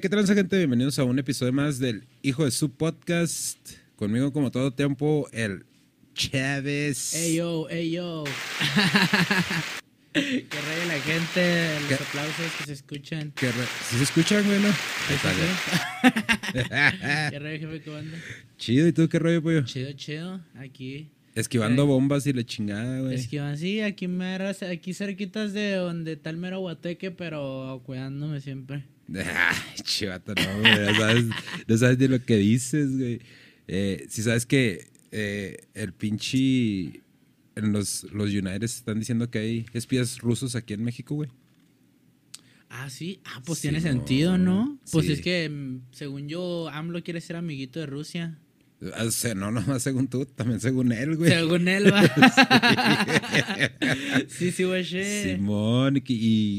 [0.00, 0.56] ¿Qué tal, gente?
[0.58, 3.58] Bienvenidos a un episodio más del Hijo de su Podcast.
[3.96, 5.64] Conmigo, como todo tiempo, el
[6.14, 7.14] Chávez.
[7.14, 8.24] Ey yo, ey yo.
[10.12, 11.94] que rey la gente, los ¿Qué?
[11.94, 13.32] aplausos que se escuchan.
[13.34, 14.60] ¿Qué re- ¿Sí se escuchan, güey?
[14.60, 14.68] no?
[14.68, 14.74] Ahí
[15.08, 17.30] Sí, está, sí.
[17.30, 18.18] ¿Qué rey, jefe, cómo anda?
[18.56, 19.64] Chido, ¿y tú qué rollo, pollo?
[19.64, 20.40] Chido, chido.
[20.54, 21.10] Aquí.
[21.34, 23.14] Esquivando bombas y la chingada, güey.
[23.14, 28.40] Es que van así, aquí mero, aquí cerquitas de donde el mero guateque, pero cuidándome
[28.40, 28.84] siempre.
[29.82, 30.72] Chivato, no, güey.
[30.86, 31.24] No sabes,
[31.66, 33.20] no sabes de lo que dices, güey.
[33.66, 37.02] Eh, si sabes que eh, el pinche.
[37.56, 41.28] En los, los United están diciendo que hay espías rusos aquí en México, güey.
[42.68, 43.20] Ah, sí.
[43.24, 44.78] Ah, pues Sí, tiene sentido, ¿no?
[44.92, 45.12] Pues Sí.
[45.12, 48.38] es que, mm, según yo, AMLO quiere ser amiguito de Rusia.
[48.80, 51.30] O sea, no nomás según tú, también según él, güey.
[51.30, 52.00] Según él, va.
[54.28, 54.84] sí, sí, güey.
[54.84, 56.02] Simón, y,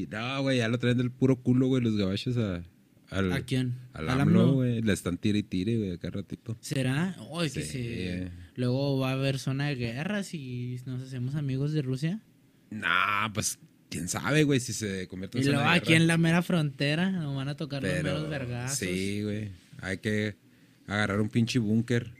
[0.04, 2.64] y- no, güey, ya lo traen del puro culo, güey, los gabachos a,
[3.10, 3.76] al, ¿A quién?
[3.94, 4.82] al ¿Al AMLO, güey.
[4.82, 6.58] Le están tire y tire, güey, acá ratito.
[6.62, 7.16] ¿Será?
[7.42, 7.64] Que Sí.
[7.64, 12.20] se- Luego va a haber zona de guerra si nos hacemos amigos de Rusia.
[12.70, 13.60] Nah, pues,
[13.90, 16.42] quién sabe, güey, si se convierte Y en luego zona de aquí en la mera
[16.42, 18.78] frontera nos van a tocar los meros vergazos.
[18.78, 20.36] sí, güey, hay que
[20.90, 22.12] agarrar un pinche búnker.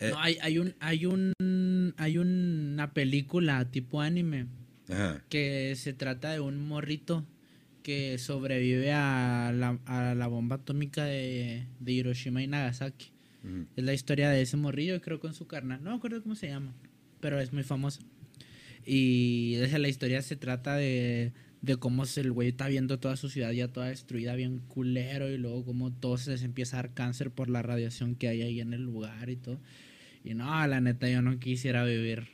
[0.00, 4.46] Eh, No, hay, hay un, hay un, hay una película tipo anime
[4.88, 5.22] Ajá.
[5.28, 7.26] que se trata de un morrito
[7.82, 13.10] que sobrevive a la, a la bomba atómica de, de Hiroshima y Nagasaki.
[13.74, 15.82] Es la historia de ese morrillo, creo, con su carnal.
[15.82, 16.74] No me acuerdo cómo se llama,
[17.20, 18.00] pero es muy famoso.
[18.84, 21.32] Y esa la historia se trata de,
[21.62, 25.36] de cómo el güey está viendo toda su ciudad ya toda destruida, bien culero, y
[25.36, 28.60] luego cómo todo se les empieza a dar cáncer por la radiación que hay ahí
[28.60, 29.60] en el lugar y todo.
[30.24, 32.28] Y no, la neta, yo no quisiera vivir.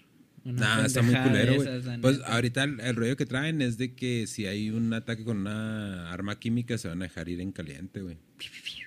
[0.44, 3.94] Una Nah, está muy culero, esas, Pues ahorita el, el rollo que traen es de
[3.94, 7.50] que si hay un ataque con una arma química se van a dejar ir en
[7.50, 8.18] caliente, güey.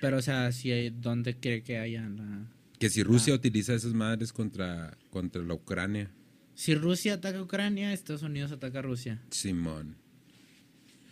[0.00, 2.46] Pero, o sea, si hay, ¿dónde cree que haya la...?
[2.78, 6.10] Que si Rusia utiliza esas madres contra, contra la Ucrania,
[6.54, 9.20] Si Rusia ataca a Ucrania, Estados Unidos ataca a Rusia.
[9.30, 9.96] Simón.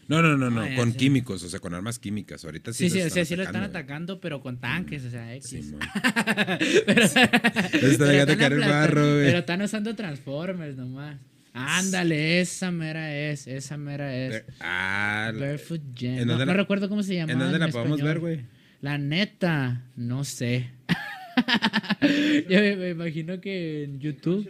[0.09, 2.43] No, no, no, no, Ah, con químicos, o sea, con armas químicas.
[2.45, 5.35] Ahorita sí, Sí, sí, lo sea, sí lo están atacando, pero con tanques, o sea,
[5.37, 5.75] X.
[6.87, 11.19] Pero, Está pero están están usando Transformers nomás.
[11.53, 14.45] Ándale, esa mera es, esa mera es.
[14.61, 16.21] Ah, Barefoot Gen.
[16.21, 17.33] ¿En No, recuerdo cómo se llama.
[17.33, 18.41] ¿En dónde la podemos ver, güey?
[18.81, 20.71] La neta, no sé.
[22.49, 24.49] Yo me, me imagino que en YouTube.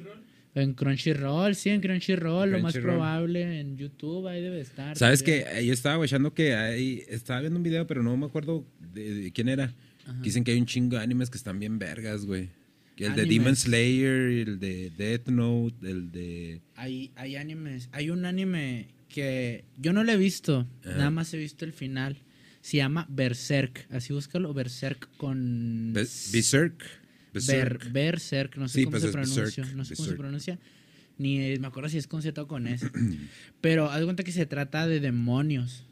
[0.60, 3.60] En Crunchyroll, sí, en Crunchyroll, lo más probable.
[3.60, 4.96] En YouTube ahí debe estar.
[4.96, 7.04] ¿Sabes que Yo estaba guachando que hay.
[7.08, 8.64] Estaba viendo un video, pero no me acuerdo
[8.94, 9.72] de, de quién era.
[10.06, 10.20] Ajá.
[10.22, 12.48] Dicen que hay un chingo de animes que están bien vergas, güey.
[12.96, 13.26] El de.
[13.26, 16.60] Demon Slayer, el de Death Note, el de.
[16.76, 17.88] Hay, hay animes.
[17.92, 20.66] Hay un anime que yo no lo he visto.
[20.84, 20.96] Ajá.
[20.96, 22.16] Nada más he visto el final.
[22.60, 23.86] Se llama Berserk.
[23.90, 24.52] Así búscalo.
[24.52, 25.92] Berserk con.
[25.92, 26.00] Be-
[26.32, 26.82] Berserk.
[27.33, 27.93] Ber- Berserk.
[27.93, 28.56] Berserk.
[28.56, 29.43] No sé Sí, cómo pues se pronuncia.
[29.43, 30.19] Berserk, No sé cómo se Berserk.
[30.19, 30.59] pronuncia.
[31.19, 32.89] Ni eh, me acuerdo si es con Z o con S.
[33.61, 35.84] Pero haz cuenta que se trata de demonios.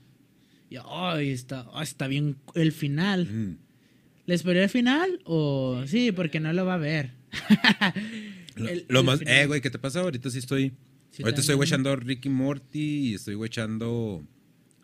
[0.70, 3.26] Y ay, está, ah, está bien el final.
[3.26, 3.56] Mm.
[4.26, 5.20] ¿Les esperé el final?
[5.24, 7.12] O sí, porque no lo va a ver.
[8.56, 9.18] Lo, El- lo el más.
[9.18, 9.34] final.
[9.34, 10.00] Eh, güey, ¿qué te pasa?
[10.00, 10.70] Ahorita sí estoy.
[11.10, 11.58] Sí, ahorita está estoy bien.
[11.58, 14.26] guachando Ricky Morty y estoy guachando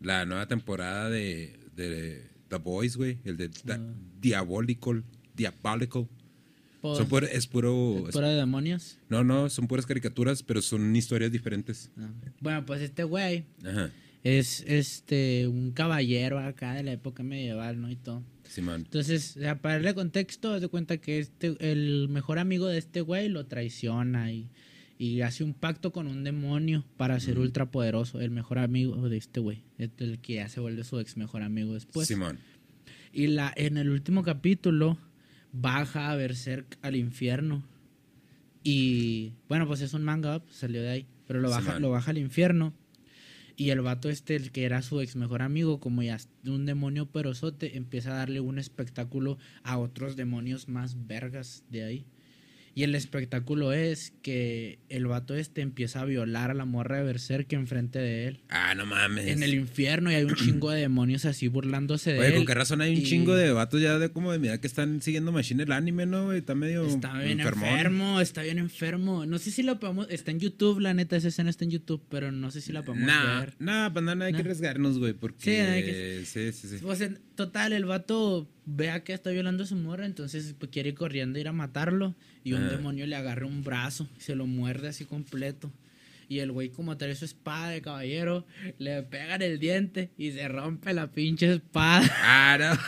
[0.01, 3.19] la nueva temporada de, de The Boys, güey.
[3.25, 3.95] El de Da- Ah.
[4.21, 5.05] Diabolical.
[5.35, 6.07] Diabolical.
[6.83, 8.05] Son puro- es puro.
[8.11, 8.99] ¿Fuera de demonios?
[9.09, 11.91] No, no, son puras caricaturas, pero son historias diferentes.
[11.97, 12.13] No.
[12.41, 13.45] Bueno, pues este güey
[14.25, 17.91] es este un caballero acá de la época medieval, ¿no?
[17.91, 18.23] Y todo.
[18.49, 18.83] Simón.
[18.83, 22.79] Entonces, o sea, para darle contexto, haz de cuenta que este, el mejor amigo de
[22.79, 24.51] este güey lo traiciona y,
[24.99, 27.43] y hace un pacto con un demonio para ser Ujú.
[27.45, 28.21] ultrapoderoso.
[28.21, 29.63] El mejor amigo de este güey.
[29.79, 32.07] Es el que ya se vuelve su ex mejor amigo después.
[32.09, 32.39] Simón.
[33.13, 34.99] Y la, en el último capítulo
[35.53, 37.63] baja a Berserk al infierno.
[38.65, 41.07] Y bueno, pues es un manga, pues, salió de ahí.
[41.27, 42.73] Pero lo baja, lo baja al infierno.
[43.57, 47.07] Y el vato este, el que era su ex mejor amigo, como ya un demonio
[47.07, 52.07] perosote, empieza a darle un espectáculo a otros demonios más vergas de ahí.
[52.75, 57.05] Y el espectáculo es que el vato este empieza a violar a la morra de
[57.05, 58.41] Berserk enfrente de él.
[58.49, 59.27] Ah, no mames.
[59.27, 62.35] En el infierno y hay un chingo de demonios así burlándose de Oye, él.
[62.37, 64.59] con qué razón hay un y- chingo de vatos ya de como de mi edad
[64.59, 66.33] que están siguiendo Machine el anime, ¿no?
[66.33, 67.69] Está medio Está bien enfermón.
[67.69, 69.27] enfermo, está bien enfermo.
[69.27, 70.07] No sé si lo podemos.
[70.09, 72.83] Está en YouTube, la neta, esa escena está en YouTube, pero no sé si la
[72.83, 73.55] podemos Nah, ver.
[73.59, 75.43] nah, pues no, no hay que arriesgarnos, güey, porque...
[75.45, 76.77] Sí, hay que- Sí, sí, sí.
[76.81, 80.91] Pues en total, el vato vea que está violando a su morra, entonces pues, quiere
[80.91, 82.15] ir corriendo ir a matarlo.
[82.45, 85.71] Y un demonio le agarra un brazo y se lo muerde así completo.
[86.29, 88.47] Y el güey, como trae su espada de caballero,
[88.79, 92.03] le pegan el diente y se rompe la pinche espada.
[92.23, 92.79] Ah, no.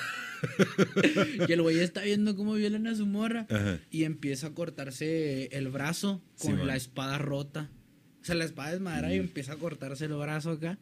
[1.48, 3.46] y el güey está viendo cómo violan a su morra.
[3.90, 7.70] Y empieza a cortarse el brazo con la espada rota.
[8.22, 10.78] O sea, la espada es madera y empieza a cortarse el brazo acá.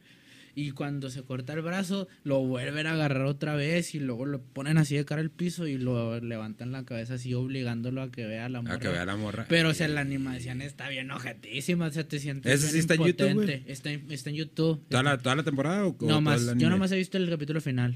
[0.55, 4.43] Y cuando se corta el brazo, lo vuelven a agarrar otra vez y luego lo
[4.43, 8.27] ponen así de cara al piso y lo levantan la cabeza así obligándolo a que
[8.27, 8.75] vea la morra.
[8.75, 9.47] A que vea la morra.
[9.49, 12.79] Pero, o sea, la animación está bien ojetísima, o sea, te sientes ¿Ese bien sí
[12.81, 13.73] está en YouTube, impotente.
[13.73, 14.83] Está, en- está en YouTube.
[14.89, 17.31] ¿Toda la, toda la temporada o, o todo Nomás- el yo nomás he visto el
[17.31, 17.95] capítulo final.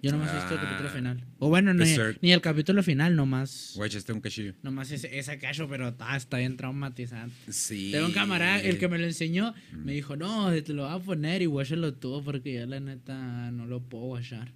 [0.00, 0.62] Yo nomás he visto el Ah.
[0.62, 1.24] capítulo final.
[1.40, 2.18] O bueno, no, Berserk.
[2.22, 3.72] ni el capítulo final, nomás.
[3.74, 4.54] Güey, echaste un cachillo.
[4.62, 7.34] Nomás ese, ese cacho, pero ah, está bien traumatizante.
[7.50, 7.90] Sí.
[7.92, 10.98] Tengo un camarada, el que me lo enseñó, me dijo, no, te lo voy a
[11.04, 14.52] poner y guáchalo tú porque yo la neta no lo puedo guachar.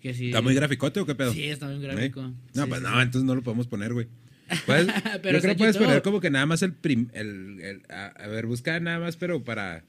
[0.00, 0.26] Que sí.
[0.28, 1.32] ¿Está muy graficote o qué pedo?
[1.34, 1.88] Sí, está muy ¿Eh?
[1.88, 2.22] gráfico.
[2.22, 2.34] No,
[2.64, 4.06] Sí, pues sí, no, entonces no lo podemos poner, güey.
[4.64, 4.86] Puedes-
[5.22, 5.86] Pero yo creo que puedes YouTube.
[5.88, 9.16] poner como que nada más el prim, el, el- a, a ver, busca nada más,
[9.18, 9.84] pero para,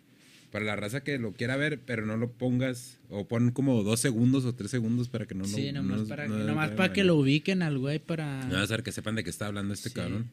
[0.51, 3.99] para la raza que lo quiera ver, pero no lo pongas, o pon como dos
[3.99, 6.75] segundos o tres segundos para que no lo Sí, nomás no- para, no- nomás no-
[6.75, 8.45] para que lo ubiquen al güey para...
[8.45, 9.95] No, a ver que sepan de qué está hablando este Sí.
[9.95, 10.29] cabrón.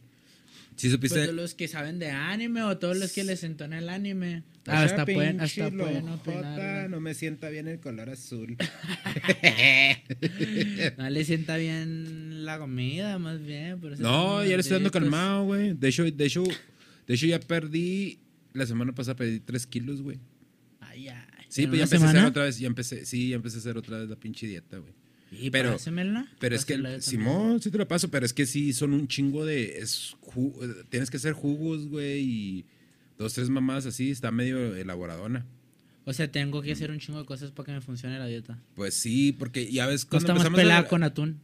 [0.77, 1.23] Sí Pues supiste.
[1.23, 4.43] todos los que saben de anime o todos los que les entona el anime.
[4.63, 6.05] O sea, hasta pueden, hasta pueden
[6.91, 8.57] no me sienta bien el color azul.
[10.99, 13.81] No le sienta bien la comida, más bien.
[13.99, 15.73] No, ya le estoy dando calmado, güey.
[15.75, 16.45] De hecho, de hecho,
[17.07, 18.19] de hecho ya perdí.
[18.57, 20.19] La semana pasada perdí 3 kilos, güey.
[20.81, 21.45] Ay, ay.
[21.49, 23.61] Sí, ¿En pues ya empecé a hacer otra vez, ya empecé, sí, ya empecé a
[23.61, 24.93] hacer otra vez la pinche dieta, güey.
[25.33, 28.73] Y pero- pásamela, Pero es que, Simón, sí te lo paso, pero es que sí
[28.73, 32.65] son un chingo de, es ju- tienes que hacer jugos, güey, y
[33.19, 35.45] dos, tres mamás así, está medio elaboradona.
[36.05, 38.63] O sea, tengo que hacer un chingo de cosas para que me funcione la dieta.
[38.75, 41.41] Pues sí, porque ya ves cuando Costa más a- pelada con atún.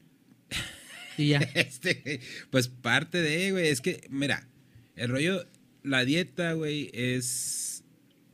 [1.18, 1.38] Y ya.
[1.54, 2.20] Este,
[2.50, 4.48] pues parte de, güey, es que, mira,
[4.96, 5.44] el rollo,
[5.82, 7.84] la dieta, güey, es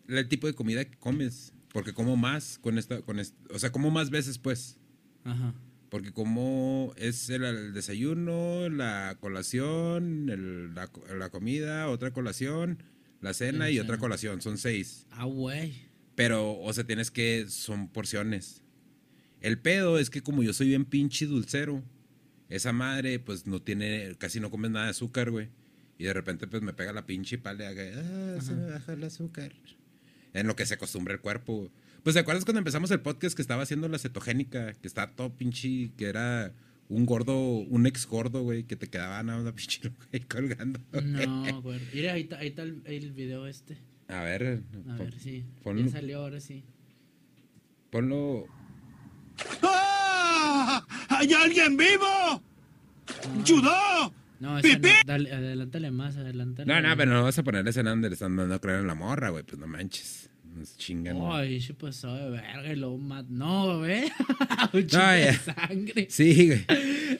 [0.09, 3.73] el tipo de comida que comes, porque como más con esta, con esta, o sea,
[3.73, 4.79] como más veces, pues.
[5.25, 5.55] Ajá.
[5.91, 12.83] Porque como es el, el desayuno, la colación, el- la, co- la comida, otra colación,
[13.21, 15.07] la cena Y otra colación, son seis.
[15.11, 15.89] Ah, güey.
[16.15, 18.63] Pero, o sea, tienes que, son porciones.
[19.41, 21.83] El pedo es que como yo soy bien pinche dulcero,
[22.49, 25.49] esa madre pues no tiene, casi no comes nada de azúcar, güey.
[25.99, 27.83] Y de repente pues me pega la pinche pala y haga,
[28.37, 29.53] ah, se me baja el azúcar.
[30.33, 31.57] En lo que se acostumbra el cuerpo.
[31.57, 31.71] güey.
[32.05, 34.73] Pues ¿te acuerdas cuando empezamos el podcast que estaba haciendo la cetogénica?
[34.75, 36.53] Que estaba todo pinche, que era
[36.89, 40.79] un gordo, un ex gordo, güey, que te quedaba nada más pinche ahí colgando.
[41.03, 41.81] No, güey.
[41.93, 43.77] Mira, ahí está, ahí está el, el video este.
[44.07, 45.45] A ver, A pon- ver, sí.
[45.65, 45.83] ponlo.
[45.87, 46.63] Ya salió ahora sí.
[47.91, 48.47] ponlo.
[49.63, 50.87] ¡Ah!
[51.09, 52.43] ¡Hay alguien vivo!
[53.47, 54.13] ¡Judó!
[54.41, 54.89] No, esa no.
[55.07, 56.73] Dale, adelántale más, adelántale.
[56.73, 58.81] No, no, pero no vas a poner la escena donde le están dando a creer
[58.81, 59.43] en la morra, güey.
[59.45, 60.31] Pues no manches.
[60.55, 61.19] Nos chingan.
[61.31, 62.99] Ay, se pasó de verga y luego.
[63.29, 64.05] No, güey.
[64.73, 66.07] Un chingo No, de sangre.
[66.11, 66.65] Sí, güey.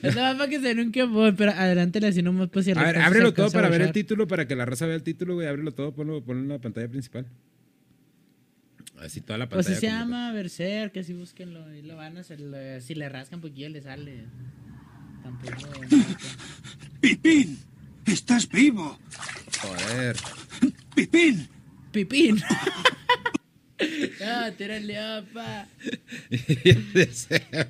[0.01, 2.97] Eso va para que se nunca voy, pero adelántale así nomás pues si A ver,
[2.97, 5.47] ábrelo todo para ver el título, para que la raza vea el título, güey.
[5.47, 7.27] Ábrelo todo, ponlo, ponlo en la pantalla principal.
[8.99, 9.77] Así toda la Pues pantalla.
[9.77, 12.81] así se llama Berserk, que si búsquenlo y lo van a hacer.
[12.81, 14.25] Si le rascan poquillo le sale.
[15.23, 15.55] Tampoco.
[17.01, 17.59] ¡Pipín!
[18.05, 18.97] ¡Estás vivo!
[19.61, 20.15] Joder.
[20.95, 21.47] ¡Pipín!
[21.91, 22.37] Pipín.
[24.19, 25.67] no, tírale, opa.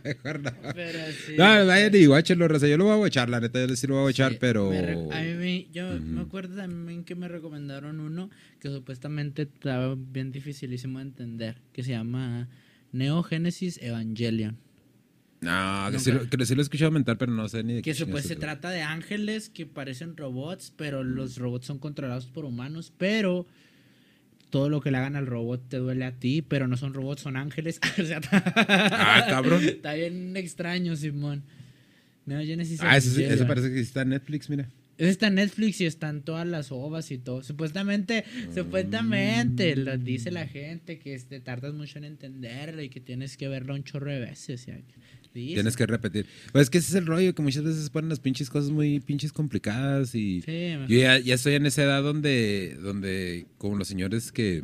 [0.04, 0.52] Mejor no.
[0.74, 1.34] Pero sí.
[1.38, 2.68] No, vayan y guáchenlo, raza.
[2.68, 4.72] Yo lo voy a guachar, la neta, yo sí lo voy a guachar, Sí, pero.
[5.12, 10.32] a mí me- yo me acuerdo también que me recomendaron uno que supuestamente estaba bien
[10.32, 12.50] dificilísimo de entender, que se llama
[12.92, 14.58] Neo Genesis Evangelion.
[15.42, 17.82] No, que sí, lo, que sí lo he escuchado mental, pero no sé ni de
[17.82, 18.62] Que qué se, pues, se trata.
[18.62, 23.48] trata de ángeles que parecen robots, pero los robots son controlados por humanos, pero
[24.50, 27.22] todo lo que le hagan al robot te duele a ti, pero no son robots,
[27.22, 27.80] son ángeles.
[28.00, 29.64] O sea, Ah, cabrón.
[29.64, 31.44] Está bien extraño, Simón.
[32.26, 34.68] Neo Genesis Ah, eso, sí- eso parece que sí está en Netflix, mira.
[34.98, 37.42] Ese está en Netflix y están todas las ovas y todo.
[37.44, 43.38] Supuestamente, supuestamente, lo dice la gente que te tardas mucho en entenderlo y que tienes
[43.38, 44.68] que verlo un chorro de veces.
[45.34, 46.26] Tienes que repetir.
[46.52, 49.00] Pues es que ese es el rollo, que muchas veces ponen las pinches cosas muy
[49.00, 50.42] pinches complicadas y...
[50.42, 50.72] Sí.
[50.88, 54.64] Yo ya, ya estoy en esa edad donde, donde, como los señores que,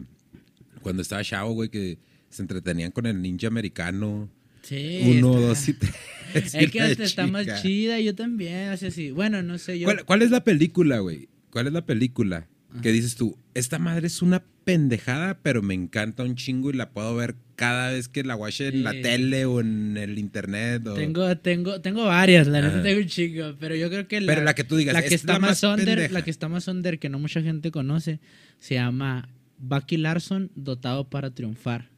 [0.81, 4.29] cuando estaba chavo, güey, que se entretenían con el ninja americano.
[4.63, 5.93] Sí, Uno, está- dos y tres.
[6.33, 9.11] y Es que la esta está más chida, yo también, o sea, sí.
[9.11, 9.85] Bueno, no sé, yo...
[9.85, 11.29] ¿Cuál, cuál es la película, güey?
[11.51, 12.49] ¿Cuál es la película
[12.81, 16.89] que dices tú, esta madre es una pendejada, pero me encanta un chingo y la
[16.91, 20.85] puedo ver cada vez que la watch en la tele o en el internet.
[20.87, 24.27] o- Tengo, tengo, tengo varias, la neta tengo un chingo, pero yo creo que la,
[24.33, 26.13] Pero la que tú digas, la que "Esta es está más under, pendeja".
[26.13, 28.19] la que está más under que no mucha gente conoce,
[28.59, 31.89] se llama Bucky Larson dotado para triunfar.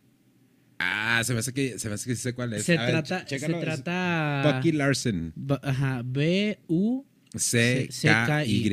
[0.80, 2.64] Ah, se me hace que, se me hace que sé cuál es.
[2.64, 5.34] Se A trata, se trata Bucky Larson.
[5.64, 7.04] Ajá, B U
[7.36, 8.70] C-K-Y.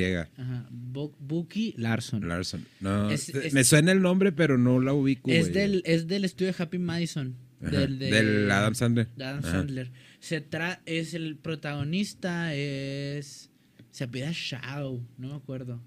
[1.18, 2.26] Bucky Larson.
[2.28, 2.64] Larson.
[2.80, 5.30] No, Es- te- es- me suena el nombre, pero no la ubico.
[5.30, 9.08] es del es del estudio Happy Madison, Ajá, del, de- del Adam Sandler.
[9.16, 9.50] de Adam Ajá.
[9.50, 9.90] Sandler.
[10.20, 13.50] Se tra es el protagonista es
[13.90, 15.80] se apellida Shaw, no me acuerdo.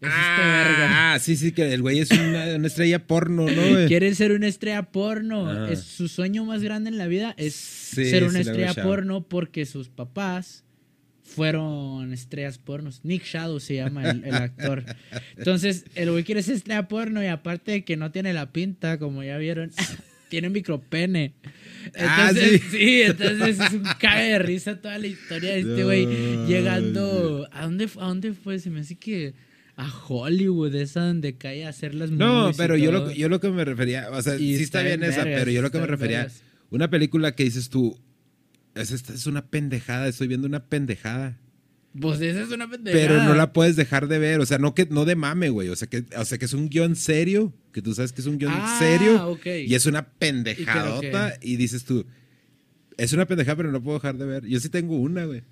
[0.00, 1.14] Es este verga.
[1.14, 3.86] Ah, sí, sí, que el güey es una, una estrella porno, ¿no?
[3.88, 5.48] Quiere ser una estrella porno.
[5.48, 5.72] Ajá.
[5.72, 9.26] Es su sueño más grande en la vida es Sí, ser una sí, estrella porno
[9.26, 10.64] porque sus papás
[11.24, 13.00] fueron estrellas pornos.
[13.02, 14.84] Nick Shadow se llama el, el actor.
[15.36, 18.98] Entonces, el güey quiere ser estrella porno y aparte de que no tiene la pinta,
[18.98, 19.70] como ya vieron,
[20.28, 21.34] tiene micropene.
[21.98, 22.78] Ah, Entonces, sí.
[22.78, 23.02] sí.
[23.02, 27.48] entonces es un cague de risa toda la historia de este güey No, llegando.
[27.52, 28.58] ¿A dónde, ¿A dónde fue?
[28.58, 29.34] Se me hace que
[29.76, 33.50] a Hollywood, esa donde cae a hacer las No, pero yo lo, yo lo que
[33.50, 35.86] me refería, o sea, Y sí está está bien esa, pero yo lo que me
[35.86, 36.42] refería, vergas.
[36.70, 37.98] una película que dices tú,
[38.74, 41.38] es, esta es una pendejada, estoy viendo una pendejada.
[41.98, 43.06] Pues esa es una pendejada.
[43.06, 45.68] Pero no la puedes dejar de ver, o sea, no que no de mame, güey,
[45.68, 48.26] o sea que o sea que es un guion serio, que tú sabes que es
[48.26, 52.04] un guion Ah, serio y es una pendejadota y, dices tú,
[52.96, 54.46] es una pendejada, pero no puedo dejar de ver.
[54.46, 55.42] Yo sí tengo una, güey.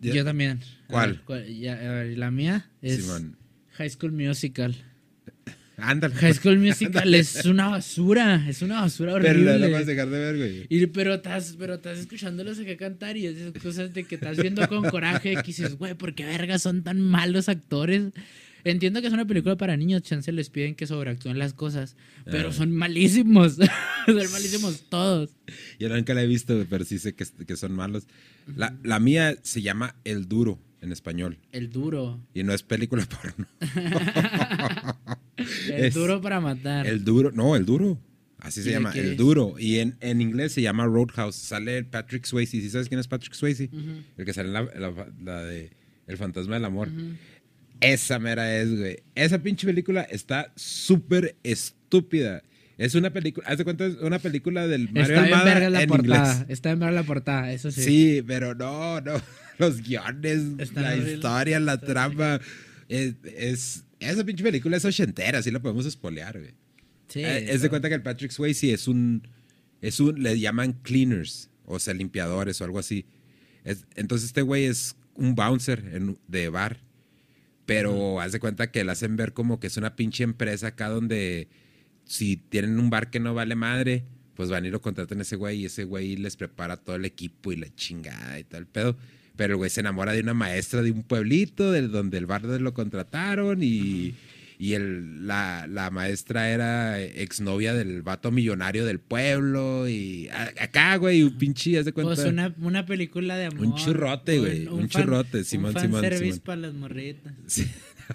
[0.00, 0.60] Yo también.
[0.88, 1.22] A ¿Cuál?
[1.58, 3.36] ya, a ver, la mía es Simón.
[3.72, 4.76] High School Musical.
[5.78, 6.14] Ándale.
[6.14, 8.44] High School Musical es una basura.
[8.48, 9.52] Es una basura pero horrible.
[9.52, 10.66] no la puedes dejar de ver, güey.
[10.68, 14.66] Y, pero estás, pero estás escuchándolos acá cantar y esas cosas de que estás viendo
[14.68, 18.04] con coraje que dices, güey, ¿por qué verga son tan malos actores?
[18.64, 22.48] Entiendo que es una película para niños, chance les piden que sobreactúen las cosas, pero
[22.48, 22.52] Ah.
[22.52, 23.54] son malísimos.
[24.06, 25.30] son malísimos todos.
[25.78, 28.08] Yo nunca la he visto, pero sí sé que, que son malos.
[28.56, 32.20] La, la mía se llama El Duro en español El duro.
[32.34, 33.46] y no es película porno.
[35.36, 36.86] El Es- duro para matar.
[36.86, 37.98] El Duro, no, El Duro.
[38.38, 39.16] Así ¿Y se llama, El es?
[39.16, 39.54] Duro.
[39.58, 41.34] Y en, en inglés se llama Roadhouse.
[41.36, 42.60] Sale Patrick Swayze.
[42.60, 43.70] ¿Sí sabes quién es Patrick Swayze?
[44.16, 45.70] El que sale en la, la- la de
[46.06, 46.88] El Fantasma del Amor.
[47.80, 48.98] Esa mera es, güey.
[49.14, 52.42] Esa pinche película está súper estúpida.
[52.78, 55.82] Es una película, haz de cuenta, es una película del Mario Está Almada verga la
[55.82, 56.32] en portada.
[56.34, 56.46] inglés.
[56.50, 57.82] Está bien verga la portada, eso sí.
[57.82, 58.22] Sí.
[58.26, 59.14] pero no, no.
[59.58, 62.40] Los guiones, la historia, la trama.
[62.88, 66.54] Es, es- esa pinche película es ochentera, así la podemos espolear, güey.
[67.08, 69.26] Sí, Eh, es de cuenta que el Patrick Swayze es un,
[69.80, 73.06] es un, le llaman cleaners, o sea, limpiadores o algo así.
[73.64, 76.80] Es- entonces este güey es un bouncer en- de bar,
[77.64, 80.88] pero haz de cuenta que le hacen ver como que es una pinche empresa acá
[80.88, 81.48] donde
[82.04, 85.34] si tienen un bar que no vale madre, pues van y lo contratan a ese
[85.36, 88.96] güey y ese güey les prepara todo el equipo y la chingada y el pedo.
[89.36, 92.42] Pero el güey se enamora de una maestra de un pueblito, de donde el bar
[92.42, 94.14] donde lo contrataron y,
[94.58, 100.96] y el, la, la maestra era exnovia del vato millonario del pueblo y a- acá,
[100.96, 102.14] güey, un pinche, haz de cuenta.
[102.14, 103.66] Pues una, una película de amor.
[103.66, 106.40] Un churrote, güey, un churrote, Simón, un Simón, fanservice Simón.
[106.44, 107.34] para las morritas.
[107.46, 107.66] Sí.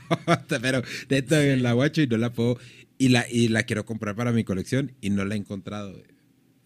[0.62, 2.58] pero neta, güey, la guacho y no la puedo.
[2.98, 6.06] Y la, y la quiero comprar para mi colección y no la he encontrado, güey.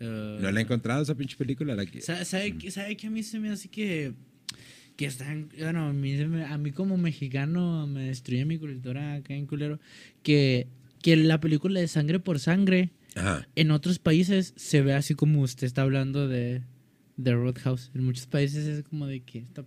[0.01, 1.73] Uh, No la he encontrado esa pinche película.
[1.75, 2.01] La que...
[2.01, 4.11] Sa- ¿Sabe, que- sabe que a mí se me hace que,
[4.95, 9.79] que están, bueno, a mí, a como mexicano me destruye mi cultura acá en culero,
[10.23, 10.67] que,
[11.01, 13.47] que la película de Sangre por Sangre Ajá.
[13.55, 16.61] en otros países se ve así como usted está hablando de,
[17.17, 17.91] de Roadhouse.
[17.93, 19.65] En muchos países es como de que esta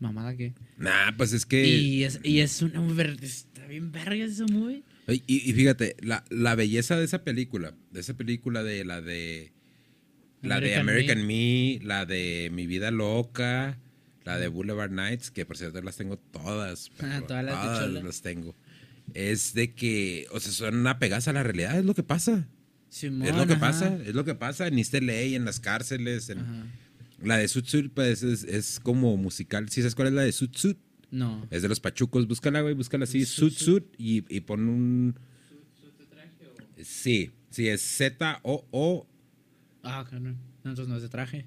[0.00, 0.54] mamada que...
[0.76, 1.66] Nah, pues es que.
[1.66, 2.84] Y es, y es una...
[3.22, 4.82] Está bien verga ese movie.
[5.06, 9.52] Y, y fíjate, la, la belleza de esa película, de esa película de la de.
[10.42, 13.78] La de American American Me, la de Mi Vida Loca,
[14.24, 16.90] la de Boulevard Nights, que por cierto las tengo todas.
[17.00, 18.54] Ah, todas las todas tengo.
[19.12, 22.48] Es de que, o sea, son apegadas a la realidad, es lo que pasa.
[22.88, 23.60] Simón, es lo que ajá.
[23.60, 26.30] pasa, es lo que pasa en East LA, en las cárceles.
[26.30, 26.70] en-.
[27.22, 29.68] La de Sud, pues es, es como musical.
[29.68, 30.76] ¿Sí sabes cuál es la de Sud?
[31.10, 31.46] No.
[31.50, 32.26] Es de los pachucos.
[32.26, 33.24] Búscala, güey, búscala así.
[33.24, 35.18] Sud y, y pon un.
[36.82, 39.06] Sí, sí, es Z-O-O.
[39.82, 40.04] Ah.
[40.12, 41.46] No, Entonces no es de traje.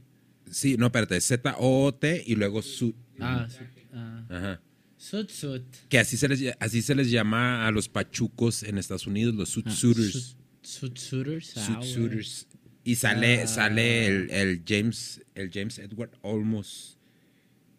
[0.51, 2.93] Sí, no, espérate, Z-O-O-T y luego Sud.
[3.19, 3.47] Ah.
[3.93, 4.25] Ah.
[4.29, 4.61] Ajá.
[4.97, 5.63] Sut Sut.
[5.89, 9.49] Que así se, les, así se les llama a los pachucos en Estados Unidos, los
[9.49, 10.37] Sud Ah, Suiters.
[10.61, 11.53] Sut Suiters.
[11.57, 11.81] ah.
[12.83, 13.47] Y sale, Ah.
[13.47, 16.97] sale el, el James, el James Edward Olmos.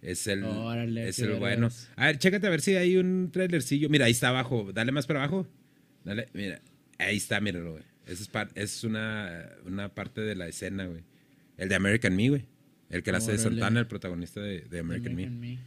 [0.01, 1.71] Es el, Órale, es el bueno.
[1.97, 3.89] A ver, chécate a ver si hay un trailercillo.
[3.89, 4.71] Mira, ahí está abajo.
[4.73, 5.47] Dale más para abajo.
[6.05, 6.61] Dale, mira.
[6.99, 7.85] Ahí está, míralo, güey.
[8.07, 11.03] Esa es, par- es una, una parte de la escena, güey.
[11.57, 12.47] El de American Me, güey.
[12.90, 13.38] El que la hace de.
[13.38, 15.59] Santana, el protagonista de, de American, American Me.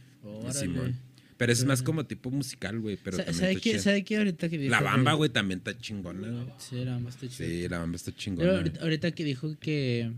[0.44, 0.52] Me.
[0.52, 0.96] Simón.
[1.36, 2.96] Pero ese es más como tipo musical, güey.
[3.02, 3.78] Pero Sa- también ¿Sabe está qué.
[3.78, 4.70] ¿Sabe qué ahorita que dijo?
[4.70, 6.46] La bamba, güey, también está chingona, güey.
[6.58, 7.46] Sí, la bamba está chida.
[7.48, 8.48] Sí, la bamba está Pero chingona.
[8.48, 8.58] güey.
[8.58, 10.12] ahorita, ahorita que dijo que,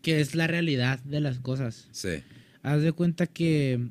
[0.00, 1.88] que es la realidad de las cosas.
[1.92, 2.22] Sí.
[2.62, 3.88] Haz de cuenta que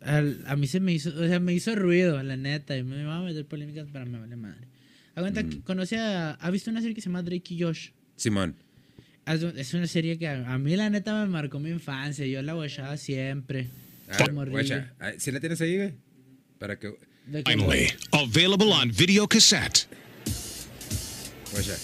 [0.00, 3.04] al- a mí se me hizo, o sea, me hizo ruido, la neta, y me
[3.04, 4.66] va a meter polémicas, pero me vale madre.
[5.14, 5.48] Haz de cuenta Mm.
[5.50, 7.90] que conoce a, ¿ha visto una serie que se llama Drake y Josh?
[8.16, 8.56] Simón.
[9.26, 12.54] Es una serie que a, a mí la neta me marcó mi infancia, yo la
[12.54, 13.68] watchaba siempre.
[14.10, 14.92] A ver, Como guacha.
[15.00, 15.20] horrible.
[15.20, 15.94] ¿Si la tienes ahí, güey?
[16.58, 16.94] Para que...
[17.46, 19.86] Finally, available on video cassette.
[21.52, 21.74] Guacha.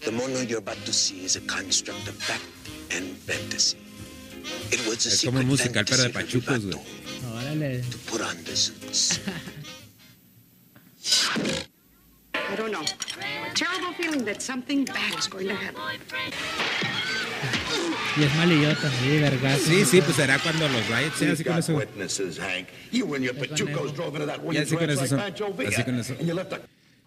[0.00, 2.42] The mono you're about to see is a construct of fact
[2.90, 3.76] and fantasy.
[4.72, 6.76] It was a Es como musical, pero de pachucos, güey.
[7.32, 7.82] Órale.
[7.88, 9.20] To put on the suits.
[12.52, 12.82] I don't know.
[12.82, 15.80] A terrible feeling that something bad is going to happen.
[18.16, 19.60] Y es malillota, sí, vergas.
[19.62, 21.74] Sí, sí, pues será cuando los riots, sí, así con eso.
[21.74, 22.68] witnesses, Hank.
[22.92, 23.94] You and your Ahí con Pachucos eso.
[23.94, 26.12] drove into that Ya winning así con eso like son- Pancho Villa, así con eso.
[26.18, 26.60] and you left a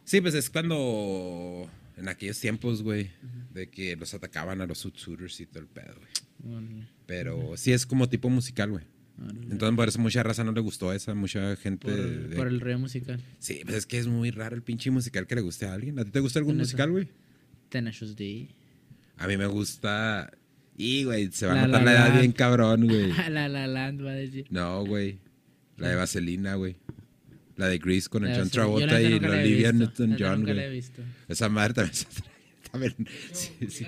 [0.04, 3.12] Sí, pues es cuando en aquellos tiempos, güey,
[3.54, 6.86] de que los atacaban a los suitsuiters y todo el pedo, güey.
[7.06, 8.84] Pero sí es como tipo musical, güey.
[9.50, 11.88] Entonces por eso mucha raza no le gustó esa, mucha gente...
[11.88, 13.22] Por, de- por el rollo musical.
[13.40, 15.98] Sí, pues es que es muy raro el pinche musical que le guste a alguien.
[16.00, 17.08] ¿A ti te gusta algún musical, güey?
[17.70, 18.50] Tenacious D.
[19.18, 20.32] A mí me gusta...
[20.78, 23.14] Y, güey, se va a notar La la edad bien cabrón, güey.
[23.30, 24.46] La La Land va a decir.
[24.50, 25.20] No, güey.
[25.78, 26.76] La de Vaselina, güey.
[27.56, 30.84] La de Grease con el John yo Travolta y la Olivia Newton-John, güey.
[31.30, 32.06] Esa madre también se
[32.72, 32.94] también,
[33.32, 33.86] sí, sí.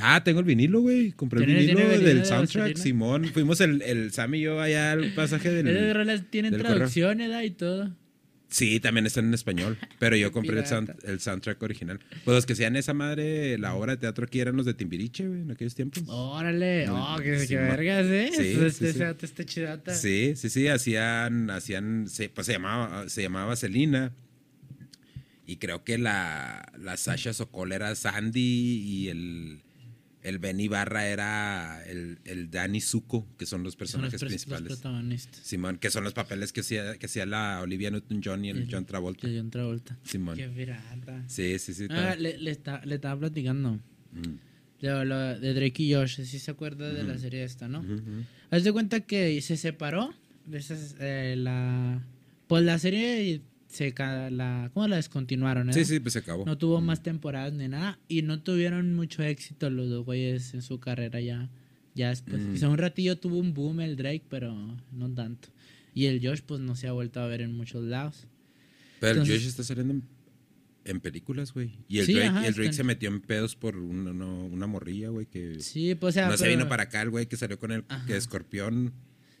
[0.00, 1.12] Ah, tengo el vinilo, güey.
[1.12, 2.76] Compré el ¿Tiene- vinilo del de soundtrack?
[2.76, 3.26] Simón.
[3.32, 5.68] Fuimos el, el Sam y yo allá al pasaje del...
[5.76, 7.42] Esas rolas tienen ¿edad?
[7.42, 7.94] Y todo.
[8.48, 9.78] Sí, también están en español.
[9.98, 11.10] Pero yo compré el, sound- Pirata.
[11.10, 11.98] el soundtrack original.
[12.24, 15.26] Pues los que hacían esa madre, la obra de teatro aquí eran los de Timbiriche,
[15.26, 16.02] güey, en aquellos tiempos.
[16.06, 16.88] Órale.
[16.88, 17.62] Oh, que, Sí, que ma.
[17.62, 18.30] vergas, ¿eh?
[18.32, 19.04] Sí, este, sí, sí.
[19.22, 19.94] este, chidata.
[19.94, 23.54] Sí, sí, sí, hacían, hacían, se, pues se llamaba, se llamaba.
[25.46, 29.60] Y creo que la, la Sasha Sokol era Sandy y el,
[30.24, 34.22] el Ben Ibarra era el, el Danny Zuko, que son los Son los, personajes pres-
[34.24, 34.66] los principales.
[34.72, 35.40] protagonistas.
[35.46, 38.84] Simón, que son los papeles que hacía, que hacía la Olivia Newton-John y el John
[38.86, 39.28] Travolta.
[39.28, 39.96] De John Travolta.
[40.02, 40.36] Simón.
[40.36, 41.22] Qué pirata.
[41.28, 41.86] Sí, sí, sí.
[41.90, 43.74] Ah, le, le, está- le estaba platicando.
[44.12, 44.80] Mm.
[44.80, 47.80] De, lo- de Drake y Josh, si se acuerda de la serie esta, ¿no?
[47.80, 48.24] Ujú, ujú.
[48.50, 50.12] Haz de cuenta que se separó.
[50.52, 52.02] Esa es, eh, la,
[52.48, 53.40] pues la serie
[53.74, 53.92] se
[54.30, 55.72] la, ¿cómo la descontinuaron?
[55.72, 55.84] Sí, eh?
[55.84, 56.44] sí, pues se acabó.
[56.46, 57.98] No tuvo más temporadas ni nada.
[58.08, 61.50] Y no tuvieron mucho éxito los dos güeyes en su carrera ya.
[61.94, 62.42] Ya después.
[62.42, 62.52] Mm.
[62.52, 64.54] Quizá un ratillo tuvo un boom el Drake, pero
[64.92, 65.48] no tanto.
[65.92, 68.26] Y el Josh, pues no se ha vuelto a ver en muchos lados.
[69.00, 70.04] Pero Entonces- Josh está saliendo en,
[70.84, 71.78] en películas, güey.
[71.88, 75.08] Y el Sí, Drake, ajá, el Drake se metió en pedos por una, una morrilla,
[75.08, 75.60] güey, que...
[75.60, 76.28] Sí, pues o sea.
[76.28, 78.92] no se vino para acá el güey que salió con el que Escorpión.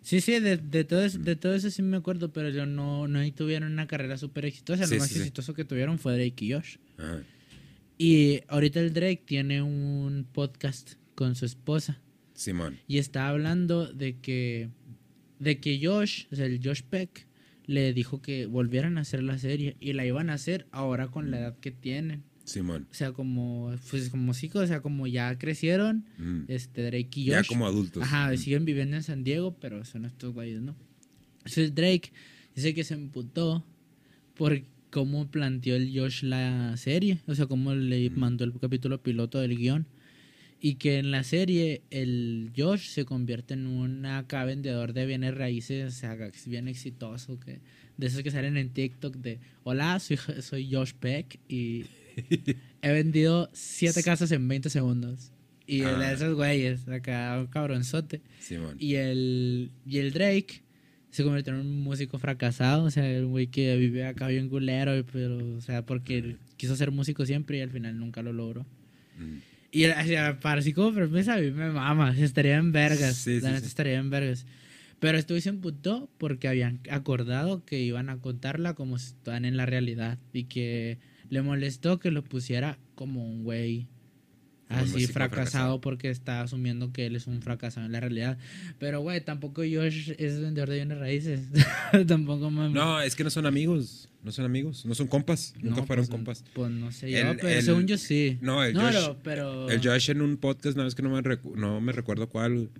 [0.04, 3.08] Sí, sí, de, de, todo eso, de todo eso sí me acuerdo, pero yo no,
[3.08, 4.86] no tuvieron una carrera súper exitosa.
[4.86, 5.20] Sí, Lo más sí, sí.
[5.20, 6.76] exitoso que tuvieron fue Drake y Josh.
[6.98, 7.22] Ajá.
[7.96, 12.00] Y ahorita el Drake tiene un podcast con su esposa.
[12.34, 12.78] Simón.
[12.86, 14.68] Y está hablando de que,
[15.38, 17.26] de que Josh, o sea, el Josh Peck,
[17.66, 19.76] le dijo que volvieran a hacer la serie.
[19.80, 22.24] Y la iban a hacer ahora con la edad que tienen.
[22.44, 22.86] Simón.
[22.90, 26.42] O sea, como, pues como sí, o sea, como ya crecieron, Mm.
[26.48, 27.32] este Drake y Josh.
[27.32, 28.02] Ya como adultos.
[28.02, 28.36] Ajá, Mm.
[28.36, 30.76] siguen viviendo en San Diego, pero son estos güeyes, ¿no?
[31.38, 32.12] Entonces Drake
[32.54, 33.64] dice que se emputó
[34.34, 39.40] por cómo planteó el Josh la serie, o sea, cómo le mandó el capítulo piloto
[39.40, 39.86] del guion.
[40.60, 45.34] Y que en la serie el Josh se convierte en un acá vendedor de bienes
[45.34, 47.60] raíces, o sea, bien exitoso, que
[47.98, 51.84] de esos que salen en TikTok de, hola, soy, soy Josh Peck y
[52.82, 55.30] he vendido siete casas en 20 segundos.
[55.66, 55.96] Y Ah.
[55.98, 58.20] de esos güeyes, acá un cabronzote.
[58.40, 58.76] Simón.
[58.78, 60.62] Y el, y el Drake
[61.10, 64.92] se convirtió en un músico fracasado, o sea, el güey que vive acá bien culero,
[65.12, 68.66] pero, o sea, porque quiso ser músico siempre y al final nunca lo logró.
[69.18, 69.38] Mm.
[69.70, 73.34] Y o sea, para así como premisa a mí me mama, estaría en vergas, Sí,
[73.34, 73.66] la sí, neta sí.
[73.66, 74.46] estaría en vergas.
[75.00, 79.56] Pero esto se emputó porque habían acordado que iban a contarla como si están en
[79.56, 80.98] la realidad y que
[81.34, 83.88] le molestó que lo pusiera como un güey
[84.68, 88.38] así fracasado porque está asumiendo que él es un fracasado en la realidad.
[88.78, 91.40] Pero, güey, tampoco Josh es vendedor de bienes raíces.
[92.06, 92.72] tampoco mames.
[92.72, 94.08] No, es que no son amigos.
[94.22, 94.86] No son amigos.
[94.86, 95.54] No son compas.
[95.60, 96.44] Nunca No, fueron pues, compas.
[96.54, 98.38] Pues no sé yo, El- pero el- según yo sí.
[98.40, 101.10] No, el no, Josh- pero, pero- El Josh en un podcast, una vez que no
[101.10, 102.70] me, recu- no me recuerdo cuál,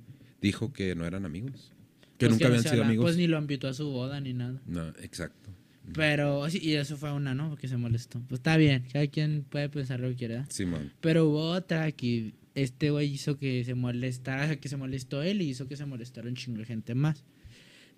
[0.41, 1.73] dijo que no eran amigos.
[2.19, 3.05] Que pues nunca no habían sido amigos.
[3.05, 4.61] Pues ni lo invitó a su boda ni nada.
[4.67, 5.51] No, exacto.
[5.93, 7.51] Pero sí, y eso fue una, ¿no?
[7.51, 8.21] Porque se molestó.
[8.29, 10.47] Pues está bien, cada quien puede pensar lo que quiera.
[10.49, 10.93] Simón.
[11.01, 15.51] Pero hubo otra que este güey hizo que se molestara, que se molestó él y
[15.51, 17.25] hizo que se molestara un chingo de gente más.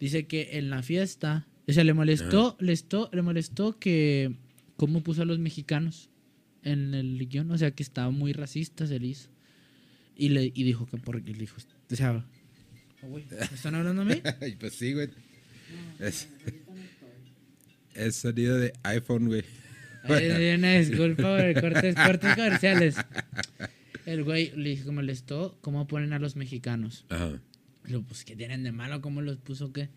[0.01, 4.35] Dice que en la fiesta, o sea, le molestó, le molestó, le molestó que
[4.77, 6.11] cómo puso a los mexicanos
[6.63, 9.31] en el guion, o sea, que estaba muy racista, se le hizo.
[10.17, 11.57] Y, le, y dijo que porque le dijo,
[11.91, 12.25] o sea,
[13.03, 14.23] oh, güey, ¿me están hablando a mí?
[14.59, 15.09] Pues sí, güey.
[15.99, 16.29] Es,
[17.97, 19.45] es sonido de iPhone, güey.
[20.05, 22.97] Ay, una disculpa por el cortes, cortes comerciales.
[24.05, 27.05] El güey le molestó cómo ponen a los mexicanos.
[27.09, 27.41] Ajá.
[27.85, 29.01] Lo, pues, ¿qué tienen de malo?
[29.01, 29.89] ¿Cómo los puso qué?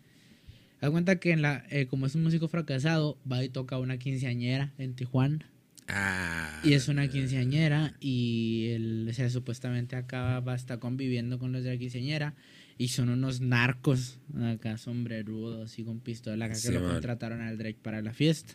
[0.80, 3.98] Da cuenta que en la, eh, como es un músico fracasado, va y toca una
[3.98, 5.50] quinceañera en Tijuana.
[5.88, 6.60] Ah.
[6.64, 11.52] Y es una quinceañera y él, o sea, supuestamente acá va a estar conviviendo con
[11.52, 12.34] los de la quinceañera
[12.78, 16.92] y son unos narcos acá sombrerudos y con pistola acá que Sí, lo man.
[16.92, 18.54] contrataron al Drake para la fiesta.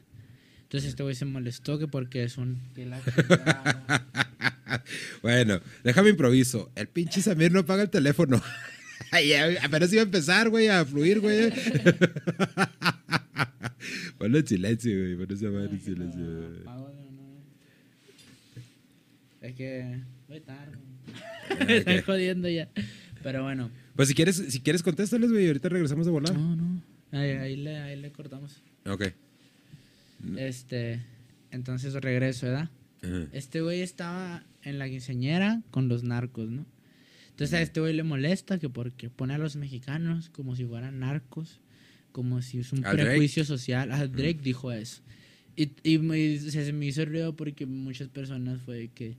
[0.63, 2.59] Entonces este güey se molestó que porque es un...
[5.21, 6.71] Bueno, déjame improviso.
[6.75, 8.41] El pinche Samir no paga el teléfono.
[9.63, 11.51] Apenas iba a empezar, güey, a fluir, güey.
[14.17, 15.15] Ponlo en silencio, güey.
[15.15, 16.25] Pon esa madre en silencio.
[16.25, 16.65] güey.
[19.41, 20.77] Es que voy tarde.
[21.67, 22.69] Me están jodiendo ya.
[23.23, 23.69] Pero bueno.
[23.95, 25.47] Pues si quieres, si quieres, contéstales, güey.
[25.47, 26.33] Ahorita regresamos de volar.
[26.37, 26.81] No, no.
[27.11, 28.61] Ahí, ahí le, ahí le cortamos.
[28.85, 29.05] Ok.
[30.37, 31.01] Este.
[31.51, 32.69] Entonces regreso, ¿verdad?
[33.33, 36.65] Este güey estaba en la quinceañera con los narcos, ¿no?
[37.29, 40.99] Entonces a este güey le molesta que porque pone a los mexicanos como si fueran
[40.99, 41.59] narcos,
[42.11, 43.03] como si es un ¿A Drake?
[43.11, 43.91] prejuicio social.
[43.91, 45.01] Ah, Drake dijo eso.
[45.55, 49.15] Y, y me- se me hizo ruido porque muchas personas fue que,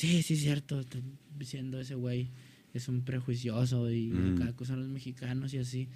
[0.00, 1.02] sí, sí es cierto, están
[1.38, 2.28] diciendo ese güey
[2.72, 4.32] es un prejuicioso y Mm.
[4.34, 5.88] acá acusan a los mexicanos y así.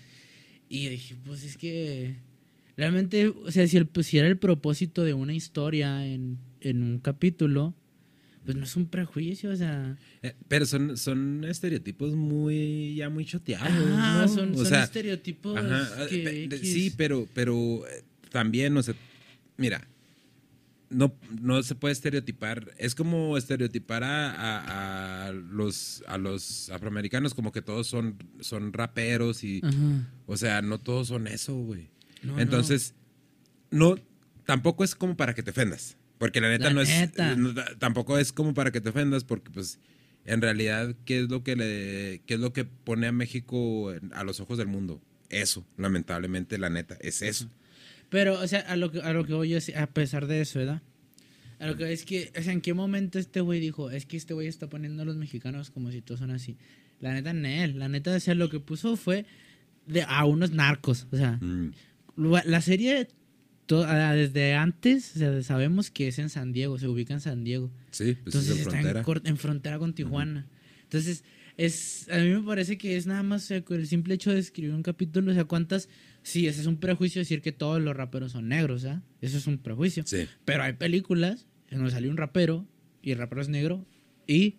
[0.69, 2.17] Y yo dije, pues es que
[2.77, 6.83] realmente, o sea, si, el, pues, si era el propósito de una historia en, en
[6.83, 7.75] un capítulo,
[8.45, 9.97] pues no es un prejuicio, o sea...
[10.23, 13.71] Eh, Pero son, son estereotipos muy, ya muy choteados.
[13.97, 14.29] Ah, ¿no?
[14.29, 18.95] son, O son sea, estereotipos Ajá, que eh, sí, pero, pero eh, también, o sea,
[19.57, 19.87] mira,
[20.91, 22.73] no, no se puede estereotipar.
[22.79, 28.73] Es como estereotipar a, a- a los, a los afroamericanos como que todos son, son
[28.73, 29.77] raperos y, Ajá.
[30.27, 31.91] o sea, no todos son eso, güey.
[32.23, 32.95] No, Entonces,
[33.71, 33.97] no.
[34.47, 35.97] tampoco es como para que te ofendas.
[36.19, 36.89] Porque la neta La no es.
[36.89, 37.35] neta.
[37.37, 39.79] no, ta- tampoco es como para que te ofendas, porque pues.
[40.27, 44.25] En realidad, ¿qué es lo que le, qué es lo que pone a México a
[44.25, 45.03] los ojos del mundo?
[45.29, 47.51] Eso, lamentablemente, la neta, es eso.
[48.15, 50.61] Pero, o sea, a lo que, a lo que voy es, a pesar de eso,
[50.61, 50.83] ¿verdad?
[51.59, 54.17] A lo que es que, o sea, ¿en qué momento este güey dijo, es que
[54.17, 56.57] este güey está poniendo a los mexicanos como si todos son así?
[57.01, 59.27] La neta, Nel, la neta, o sea, lo que puso fue
[59.89, 61.73] de, a unos narcos, o sea, Mm,
[62.47, 63.09] la serie,
[63.67, 67.73] desde antes, o sea, sabemos que es en San Diego, se ubica en San Diego.
[67.91, 68.71] sí, pues Entonces es en está
[69.03, 69.21] frontera.
[69.25, 70.47] en, en frontera con Tijuana.
[70.85, 71.25] Entonces,
[71.57, 74.39] es, a mí me parece que es nada más o sea, el simple hecho de
[74.39, 75.89] escribir un capítulo, o sea, cuántas...
[76.25, 79.03] Sí, ese es un prejuicio decir que todos los raperos son negros, ¿ah?
[79.21, 80.03] Eso es un prejuicio.
[80.07, 82.67] Sí, Pero hay películas en donde salió un rapero
[83.03, 83.87] y el rapero es negro
[84.27, 84.57] y...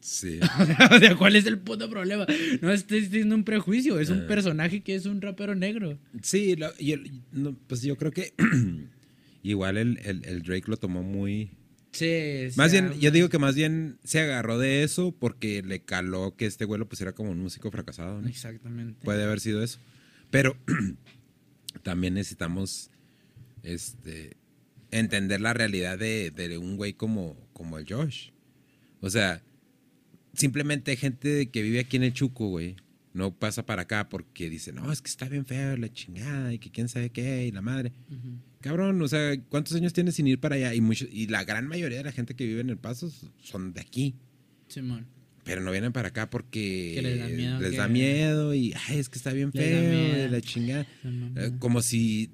[0.00, 0.38] sí.
[0.90, 2.26] o sea, ¿cuál es el puto problema?
[2.60, 4.26] No estoy diciendo un prejuicio, es un Ah.
[4.26, 5.96] personaje que es un rapero negro.
[6.22, 8.34] Sí, lo- y el- no, pues yo creo que
[9.42, 11.50] igual el, el- el Drake lo tomó muy...
[11.92, 15.80] Sí, Más sea, bien, yo digo que más bien se agarró de eso porque le
[15.82, 18.20] caló que este güey lo pusiera como un músico fracasado.
[18.20, 18.28] ¿no?
[18.28, 19.00] Exactamente.
[19.02, 19.78] Puede haber sido eso.
[20.30, 20.56] Pero
[21.82, 22.90] también necesitamos
[23.62, 24.36] este,
[24.90, 28.30] entender la realidad de, de un güey como, como el Josh.
[29.00, 29.42] O sea,
[30.34, 32.76] simplemente gente que vive aquí en el Chuco, güey.
[33.12, 36.58] No pasa para acá porque dice, no, es que está bien feo la chingada y
[36.58, 37.92] que quién sabe qué y la madre.
[38.60, 40.74] Cabrón, o sea, ¿cuántos años tienes sin ir para allá?
[40.74, 43.10] Y, mucho, y la gran mayoría de la gente que vive en El Paso
[43.40, 44.16] son de aquí.
[44.68, 45.06] Simón.
[45.46, 48.74] Pero no vienen para acá porque Que les da miedo les que- da miedo y
[48.88, 50.86] ay, es que está bien feo la chingada.
[51.36, 52.30] Eh, como si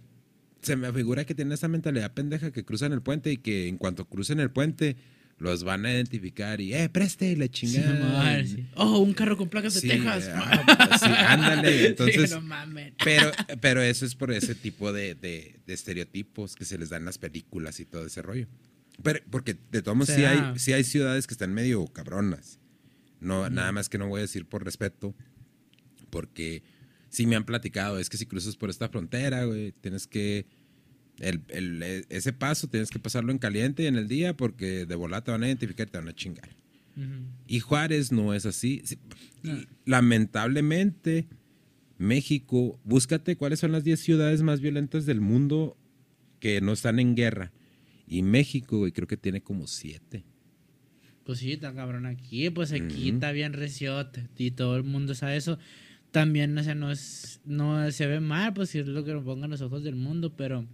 [0.63, 3.77] se me figura que tienen esa mentalidad pendeja que cruzan el puente y que en
[3.77, 4.97] cuanto crucen el puente
[5.39, 8.45] los van a identificar y eh, preste la Sí, chingada.
[8.47, 8.65] sí.
[8.77, 10.31] Oh, un carro con placas de Sí, Texas.
[10.35, 11.87] ah, sí, ándale.
[11.89, 12.93] Entonces, Sí, no mames.
[13.05, 17.03] pero, pero eso es por ese tipo de, de- de estereotipos que se les dan
[17.03, 18.47] en las películas y todo ese rollo.
[19.03, 22.61] Pero, porque de todos modos sí hay, sí hay ciudades que están medio cabronas.
[23.23, 25.15] No, Nada más que no voy a decir por respeto,
[26.11, 26.63] porque
[27.09, 30.47] sí me han platicado, es que si cruzas por esta frontera, güey, tienes que...
[31.19, 34.87] El, el- e- ese paso tienes que pasarlo en caliente y en el día porque
[34.87, 36.49] de volada te van a identificar y te van a chingar.
[37.47, 38.83] Y Juárez no es así.
[39.87, 41.29] Lamentablemente,
[41.99, 45.77] México, búscate cuáles son las 10 ciudades más violentas del mundo
[46.41, 47.53] que no están en guerra.
[48.07, 50.25] Y México, güey, creo que tiene como 7.
[51.25, 53.15] Pues sí, está cabrón aquí, pues aquí Ujú.
[53.15, 55.59] está bien reciote y todo el mundo sabe eso.
[56.11, 59.25] También, o sea, no es, no se ve mal, pues si es lo que nos
[59.25, 60.67] pongan los ojos del mundo, pero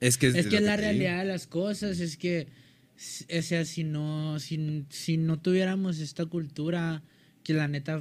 [0.00, 0.82] Es que es, es que la digo.
[0.82, 2.48] realidad de las cosas es que,
[2.96, 7.02] o sea, si no, si, si no tuviéramos esta cultura,
[7.44, 8.00] que la neta,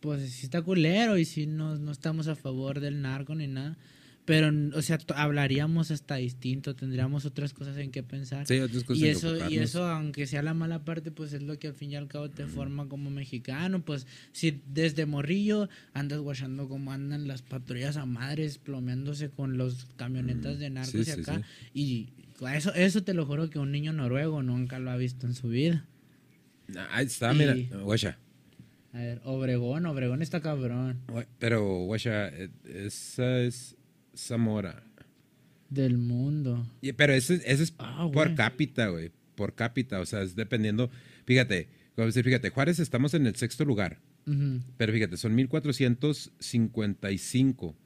[0.00, 3.76] pues sí está culero y si no, no estamos a favor del narco ni nada,
[4.24, 8.46] pero, o sea, hablaríamos hasta distinto, tendríamos otras cosas en qué pensar.
[8.46, 11.32] Sí, otras cosas y en que eso, y eso, aunque sea la mala parte, pues
[11.32, 13.84] es lo que al fin y al cabo te forma como mexicano.
[13.84, 19.86] Pues si desde morrillo andas guachando como andan las patrullas a madres, plomeándose con los
[19.96, 21.42] camionetas de narcos Sí, y sí, acá.
[21.74, 22.08] Y
[22.54, 25.48] eso, eso te lo juro que un niño noruego nunca lo ha visto en su
[25.48, 25.84] vida.
[26.90, 28.18] Ahí está, mira, guacha.
[28.92, 31.00] A ver, Obregón, Obregón está cabrón.
[31.38, 33.76] Pero, guacha, eh, esa es
[34.16, 34.82] Zamora.
[35.70, 36.66] Del mundo.
[36.80, 38.34] Y- Pero ese, ese es Ah, por güey.
[38.36, 39.10] cápita, güey.
[39.34, 40.90] Por cápita, o sea, es dependiendo.
[41.24, 41.68] Fíjate,
[42.22, 43.98] fíjate, Juárez estamos en el sexto lugar.
[44.76, 47.76] Pero fíjate, son 1455.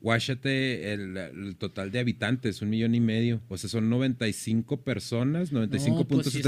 [0.00, 3.40] Guáchate el, el total de habitantes, un millón y medio.
[3.48, 6.42] O sea, son 95 personas, 95.79 pues sí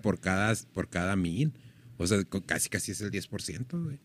[0.00, 1.52] por, cada, por cada mil.
[1.98, 3.98] O sea, casi casi es el 10%, güey.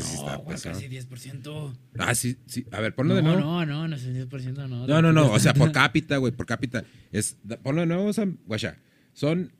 [0.00, 0.74] O sea, sí está No, güey, pesado.
[0.74, 1.72] casi 10%.
[1.98, 2.64] Ah, sí, sí.
[2.72, 3.40] A ver, ponlo No, de nuevo.
[3.40, 4.86] no, no, no es el 10%, no.
[4.86, 5.30] No, no, no.
[5.32, 6.84] O sea, por cápita, güey, por cápita.
[7.10, 8.38] Es, ponlo de nuevo, Sam.
[8.46, 8.78] Guacha.
[9.12, 9.52] Son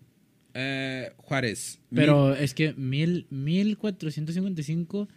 [0.55, 1.81] eh, Juárez.
[1.95, 5.09] Pero es que mil, 1455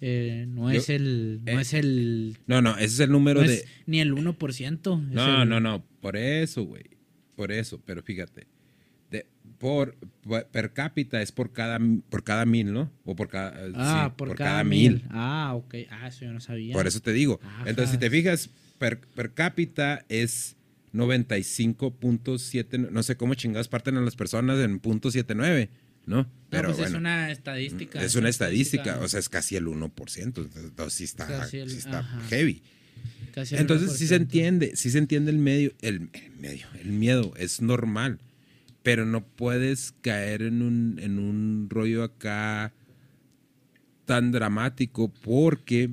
[0.00, 1.40] eh, no Yo- es el.
[1.44, 2.38] No eh, es el.
[2.46, 3.54] No, no, ese es el número no de.
[3.54, 4.60] es ni el 1%.
[5.08, 5.84] es No, el- no, no.
[6.00, 6.84] Por eso, güey.
[7.36, 7.80] Por eso.
[7.84, 8.46] Pero fíjate.
[9.64, 9.96] Por,
[10.52, 11.78] per cápita es por cada,
[12.10, 12.92] por cada mil, ¿no?
[13.06, 13.66] O por cada.
[13.66, 15.04] eh, Ah, sí, por, cada, mil.
[15.08, 15.74] Ah, ok.
[15.90, 16.74] Ah, eso yo no sabía.
[16.74, 17.40] Por eso te digo.
[17.42, 17.64] Ajá.
[17.70, 20.56] Entonces, si te fijas, per, per cápita es
[20.92, 22.90] 95.7.
[22.90, 25.68] No sé cómo chingados parten a las personas en punto .79,
[26.06, 26.16] ¿no?
[26.24, 26.98] No, Pero pues es bueno.
[26.98, 28.02] una estadística.
[28.02, 30.46] Es una estadística, o sea, es casi el 1%.
[30.56, 32.62] Entonces, sí está, Casi el- sí está heavy.
[33.32, 34.22] Casi el Entonces, sí se 1%.
[34.22, 38.18] entiende, sí se entiende el medio, el, el medio, el miedo, es normal.
[38.84, 42.72] Pero no puedes caer en un, en un rollo acá
[44.04, 45.90] tan dramático porque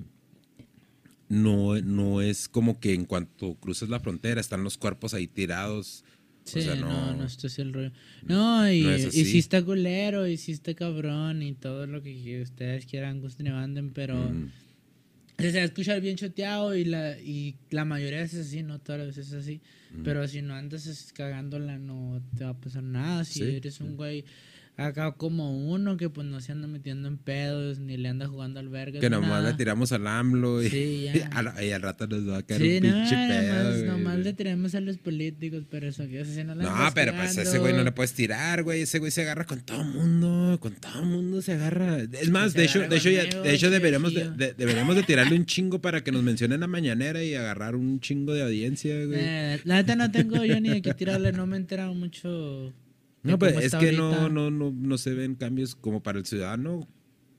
[1.30, 6.04] no, no es como que en cuanto cruzas la frontera están los cuerpos ahí tirados.
[6.44, 7.92] Sí, o sea, no, no, no, esto es el rollo.
[8.24, 13.22] No, y, No y está culero, y está cabrón, y todo lo que ustedes quieran,
[13.22, 14.52] gusten y manden, pero Mm.
[15.50, 18.64] Se va a escuchar bien choteado y la, y la mayoría de veces es así,
[18.64, 19.62] no todas las veces es así.
[19.94, 20.04] Mm.
[20.04, 23.24] Pero si no andas cagándola, no te va a pasar nada.
[23.24, 24.26] Si Sí, eres un güey
[24.78, 28.60] acá como uno que pues no se anda metiendo en pedos, ni le anda jugando
[28.60, 29.00] al verga.
[29.00, 29.52] que nomás nada.
[29.52, 31.28] le tiramos al AMLO y, Sí, ya.
[31.34, 33.86] a la- y al rato nos va a caer Sí, un no, pinche pedo.
[33.86, 37.14] nomás, le tiramos a los políticos, pero eso que eso sí no la No, pero
[37.16, 38.82] pues a ese güey no le puedes tirar, güey.
[38.82, 40.58] Ese güey se agarra con todo mundo.
[40.60, 42.00] Con todo mundo se agarra.
[42.02, 45.04] Es más, Se de hecho, de hecho, ya- de hecho deberíamos, de, de- deberíamos de
[45.04, 48.96] tirarle un chingo para que nos mencionen la mañanera y agarrar un chingo de audiencia,
[49.06, 49.20] güey.
[49.22, 52.74] Eh, la neta no tengo yo ni de qué tirarle, no me he enterado mucho.
[53.24, 56.88] No, pero es que no, no, no, no se ven cambios como para el ciudadano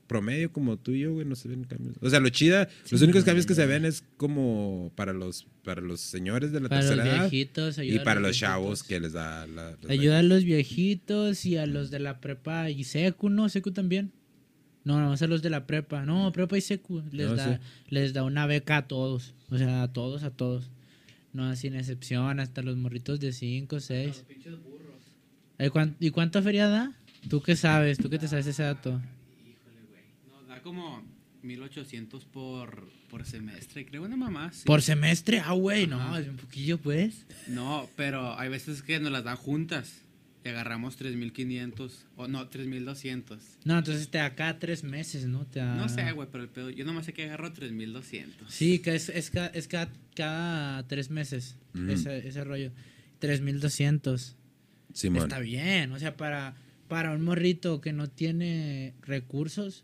[0.07, 1.95] promedio como tú y yo, güey, no se ven cambios.
[2.01, 5.81] O sea, lo chida, los únicos cambios que se ven es como para los, para
[5.81, 8.83] los señores de la Para los tercera edad viejitos, y ayuda a para los chavos
[8.83, 9.77] que les da la...
[9.89, 13.49] Ayuda a los viejitos y a los de la prepa y secu, ¿no?
[13.49, 14.11] Secu también.
[14.83, 16.05] No, no, a los de la prepa.
[16.05, 17.01] No, prepa y secu.
[17.11, 17.63] Les, No, da, sí.
[17.87, 19.33] les da una beca a todos.
[19.49, 20.69] O sea, a todos, a todos.
[21.31, 24.25] No, sin excepción, hasta los morritos de 5, 6.
[25.99, 26.91] ¿Y cuánto feria da?
[27.29, 27.97] ¿Tú qué sabes?
[27.97, 28.89] ¿Tú qué te sabes ese dato?
[29.45, 30.03] Híjole, güey.
[30.29, 31.03] No, da como
[31.41, 34.51] 1800 por, por semestre, creo una mamá.
[34.51, 34.63] sí.
[34.65, 35.39] ¿Por semestre?
[35.39, 37.25] Ah, güey, no, es un poquillo, pues.
[37.47, 39.99] No, pero hay veces que nos las dan juntas.
[40.45, 43.39] Y agarramos 3500 o no, 3200.
[43.63, 45.45] No, entonces te da cada tres meses, ¿no?
[45.45, 46.69] Te da- No sé, güey, pero el pedo.
[46.69, 48.53] Yo nomás sé que agarro 3200.
[48.53, 51.89] Sí, que es, es, ca- es ca- cada, tres meses Ujú.
[51.91, 52.71] ese, ese rollo.
[53.19, 54.35] 3200.
[54.93, 55.23] Simón.
[55.23, 56.55] Está bien, o sea, para,
[56.87, 59.83] para un morrito que no tiene recursos,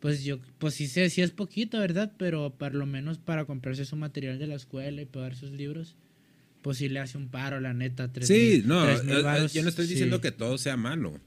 [0.00, 2.12] pues yo, pues sí sé, sí es poquito, ¿verdad?
[2.18, 5.96] Pero por lo menos para comprarse su material de la escuela y pagar sus libros,
[6.62, 8.12] pues sí le hace un paro, la neta.
[8.12, 9.92] tres Sí, mil- no, tres mil eh, eh, varos, yo no estoy sí.
[9.92, 11.20] diciendo que todo sea malo.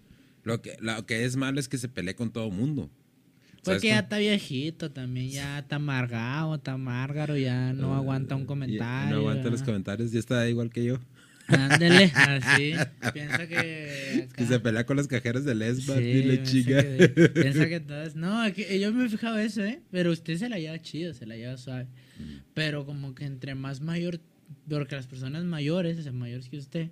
[0.43, 2.89] Lo que, lo que es malo es que se pelee con todo mundo.
[3.63, 4.03] ¿Sabes Porque ya cómo?
[4.03, 9.09] está viejito también, ya está amargado, está márgaro, ya no aguanta un Ya, comentario.
[9.09, 9.65] No aguanta los ¿verdad?
[9.65, 10.99] comentarios, ya está igual que yo.
[11.47, 12.73] Ándele, así.
[13.13, 14.27] Piensa que.
[14.35, 16.81] Que se pelea con los cajeros de Lesbas Sí, y le piensa chinga.
[16.81, 18.15] que- Piensa que todas.
[18.15, 19.81] No, aquí- yo me he fijado eso, ¿eh?
[19.91, 21.87] Pero usted se la lleva chido, se la lleva suave.
[22.19, 22.23] Mm.
[22.53, 24.19] Pero como que entre más mayor.
[24.69, 26.89] Porque las personas mayores, o sea, mayores que usted.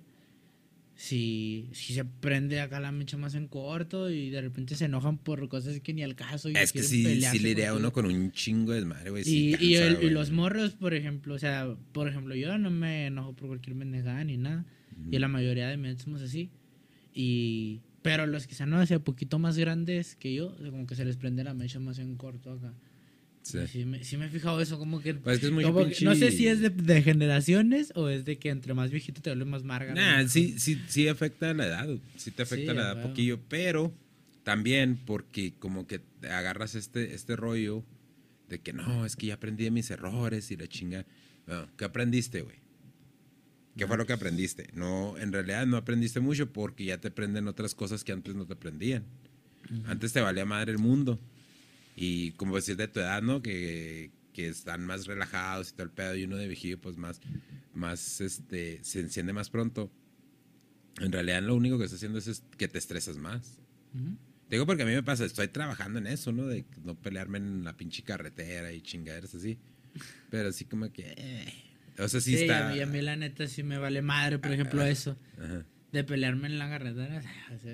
[0.96, 5.18] Si, si se prende acá la mecha más en corto y de repente se enojan
[5.18, 6.48] por cosas que ni al caso.
[6.48, 9.22] Y Es que sí, le iría a uno con un chingo de desmadre, güey.
[9.26, 9.76] Y,
[10.08, 14.24] los morros, por ejemplo, o sea, por ejemplo, yo no me enojo por cualquier pendejada
[14.24, 14.64] ni nada.
[15.10, 16.50] Y la mayoría de mentes somos así.
[17.12, 20.94] Y, pero los que están no, un poquito más grandes que yo, o como que
[20.94, 22.72] se les prende la mecha más en corto acá.
[23.66, 23.84] Sí.
[23.84, 25.14] Me, sí me he fijado eso, como que...
[25.14, 27.92] Pues es que es muy como que- pinche- no sé si es de, de generaciones
[27.94, 29.94] o es de que entre más viejito te vuelve más marga.
[29.94, 33.38] Nah, sí, sí, sí afecta la edad, sí te afecta Sí, la a edad poquillo,
[33.48, 33.92] pero
[34.42, 37.84] también porque como que agarras este, este rollo
[38.48, 41.04] de que no, es que ya aprendí de mis errores y la chinga.
[41.46, 42.56] Bueno, ¿Qué aprendiste, güey?
[43.76, 44.68] ¿Qué fue lo que aprendiste?
[44.72, 48.46] No, en realidad no aprendiste mucho porque ya te aprenden otras cosas que antes no
[48.46, 49.04] te aprendían.
[49.86, 51.20] Antes te valía madre el mundo.
[51.96, 53.42] Y como decir de tu edad, ¿no?
[53.42, 57.20] Que, que están más relajados y todo el pedo, y uno de viejillo, pues más,
[57.74, 59.90] más, este, se enciende más pronto.
[61.00, 63.58] En realidad lo único que está haciendo es, es que te estresas más.
[64.48, 66.46] Te Digo porque a mí me pasa, estoy trabajando en eso, ¿no?
[66.46, 69.58] De no pelearme en la pinche carretera y chingaderas así.
[70.30, 71.14] Pero así como que...
[71.16, 71.52] eh.
[71.98, 72.68] O sea, sí, Sí, está...
[72.68, 75.18] a, mí, a mí la neta sí me vale madre, por ejemplo, eso.
[75.42, 75.64] Ajá.
[75.96, 77.22] De pelearme en la carretera.
[77.54, 77.72] O sea,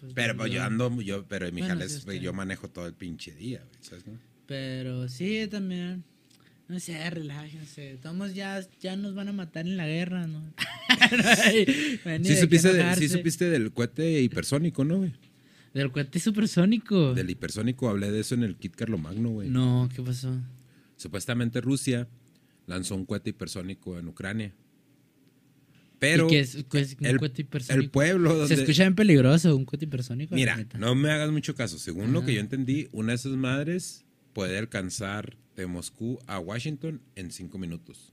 [0.00, 2.24] pues, Pero pues, yo ando, yo, pero en mi Bueno, jale sí, es, güey, usted.
[2.26, 4.16] yo manejo todo el pinche día, güey.
[4.46, 6.04] Pero sí, también.
[6.68, 7.98] No sé, relájense.
[8.00, 10.54] Todos ya, ya nos van a matar en la guerra, ¿no?
[12.22, 15.12] Sí supiste, de- sí supiste del cohete hipersónico, ¿no, güey?
[15.74, 17.12] Del cohete supersónico.
[17.14, 19.48] Del hipersónico hablé de eso en el kit Carlomagno, güey.
[19.48, 20.32] No, ¿qué pasó?
[20.96, 22.06] Supuestamente Rusia
[22.68, 24.54] lanzó un cohete hipersónico en Ucrania.
[25.98, 28.54] Pero ¿Y qué es, qué es un el, pueblo donde...
[28.54, 30.34] Se escucha bien peligroso, un cohete hipersónico.
[30.34, 31.78] la Mira, no me hagas mucho caso.
[31.78, 37.02] Según lo que yo entendí, una de esas madres puede alcanzar de Moscú a Washington
[37.16, 38.12] en cinco minutos.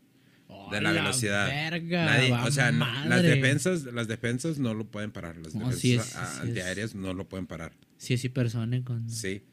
[0.71, 1.48] De la ¡A velocidad.
[1.48, 5.38] verga, Nadie- o sea, no- las defensas, las defensas no lo pueden parar.
[5.38, 7.74] Las defensas sí es- a- sí es- antiaéreas no lo pueden parar.
[7.98, 8.93] Sí, es hipersónico.
[8.95, 9.08] ¿no?
[9.10, 9.43] Sí.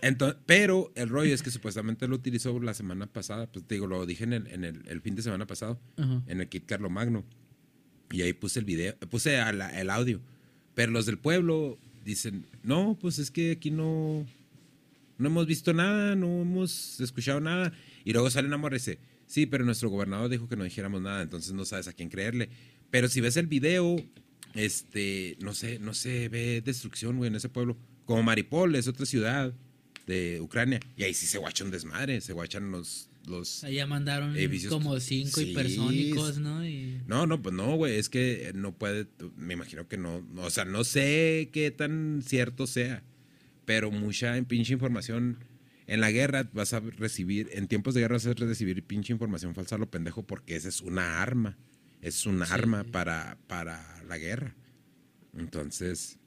[0.00, 3.50] Entonces, pero el rollo es que supuestamente lo utilizó la semana pasada.
[3.50, 6.22] Pues te digo, lo dije en el, en el, el fin de semana pasado, Ajá.
[6.28, 7.24] en el kit Carlomagno.
[8.10, 10.20] Y ahí puse el video, puse el audio.
[10.74, 14.26] Pero los del pueblo dicen, no, pues es que aquí no,
[15.18, 17.72] no hemos visto nada, no hemos escuchado nada.
[18.04, 18.78] Y luego sale una morra
[19.26, 22.48] sí, pero nuestro gobernador dijo que no dijéramos nada, entonces no sabes a quién creerle.
[22.90, 23.96] Pero si ves el video,
[24.54, 27.76] este, no sé, no se ve destrucción, güey, en ese pueblo.
[28.06, 29.52] Como Maripol, es otra ciudad
[30.06, 30.80] de Ucrania.
[30.96, 33.07] Y ahí sí se guacha un desmadre, se guachan los...
[33.28, 35.50] los Allá mandaron Edificios- como cinco Sí.
[35.50, 36.66] hipersónicos, ¿no?
[36.66, 37.00] Y...
[37.06, 40.50] no, no, pues no, güey, es que no puede, me imagino que no, no, o
[40.50, 43.02] sea, no sé qué tan cierto sea,
[43.64, 45.38] pero mucha pinche información
[45.86, 49.54] en la guerra vas a recibir, en tiempos de guerra vas a recibir pinche información
[49.54, 51.56] falsa a lo pendejo porque esa es una arma,
[52.02, 54.54] es un arma para, para la guerra.
[55.36, 56.18] Entonces,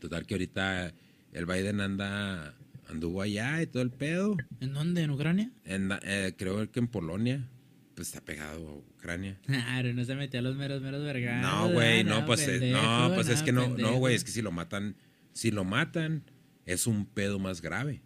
[0.00, 0.94] total que ahorita
[1.32, 2.54] el Biden anda,
[2.94, 5.02] anduvo allá y todo el pedo, ¿En dónde?
[5.02, 5.50] ¿En Ucrania?
[5.64, 7.48] en, eh, creo que en Polonia,
[7.94, 9.38] pues está pegado a Ucrania.
[9.46, 11.42] Claro, no se metió a los meros, meros vergados.
[11.42, 14.42] No, güey, no, pues, pendejo, no, pues es que no, no, güey, es que si
[14.42, 14.96] lo matan,
[15.32, 16.24] si lo matan,
[16.64, 18.02] es un pedo más grave.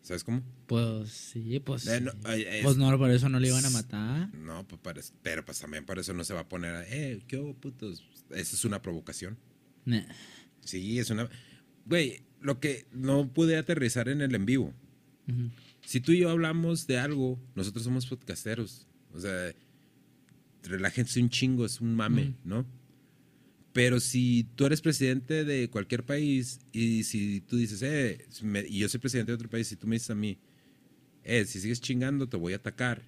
[0.00, 0.42] ¿Sabes cómo?
[0.66, 1.86] Pues sí, pues.
[1.86, 4.34] Eh, no, eh, es- pues no, por eso no le iban a matar.
[4.34, 7.36] No, pues pero pues también por eso no se va a poner, a, eh, qué
[7.36, 8.02] hubo, putos.
[8.30, 9.36] Esa es una provocación.
[9.84, 10.04] Nah.
[10.64, 11.28] Sí, es una.
[11.84, 14.74] Güey, lo que no pude aterrizar en el en vivo.
[15.28, 15.50] Ujú.
[15.84, 18.86] Si tú y yo hablamos de algo, nosotros somos podcasteros.
[19.12, 19.52] O sea,
[20.64, 22.34] relájense un chingo, es un mame, Ujú.
[22.44, 22.66] ¿no?
[23.72, 28.78] Pero si tú eres presidente de cualquier país y si tú dices, eh, me- y
[28.78, 30.38] yo soy presidente de otro país y tú me dices a mí,
[31.24, 33.02] eh, si sigues chingando te voy a atacar,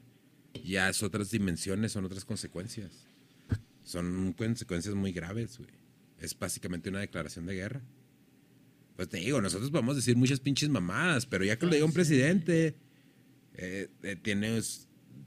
[0.65, 3.07] ya es otras dimensiones, son otras consecuencias.
[3.85, 5.71] Son consecuencias muy graves, güey.
[6.21, 7.83] Es básicamente una declaración de guerra.
[9.01, 11.93] Pues te digo, nosotros podemos decir muchas pinches mamadas, pero ya que lo diga un
[11.95, 12.77] presidente,
[13.55, 14.61] eh, eh, tiene,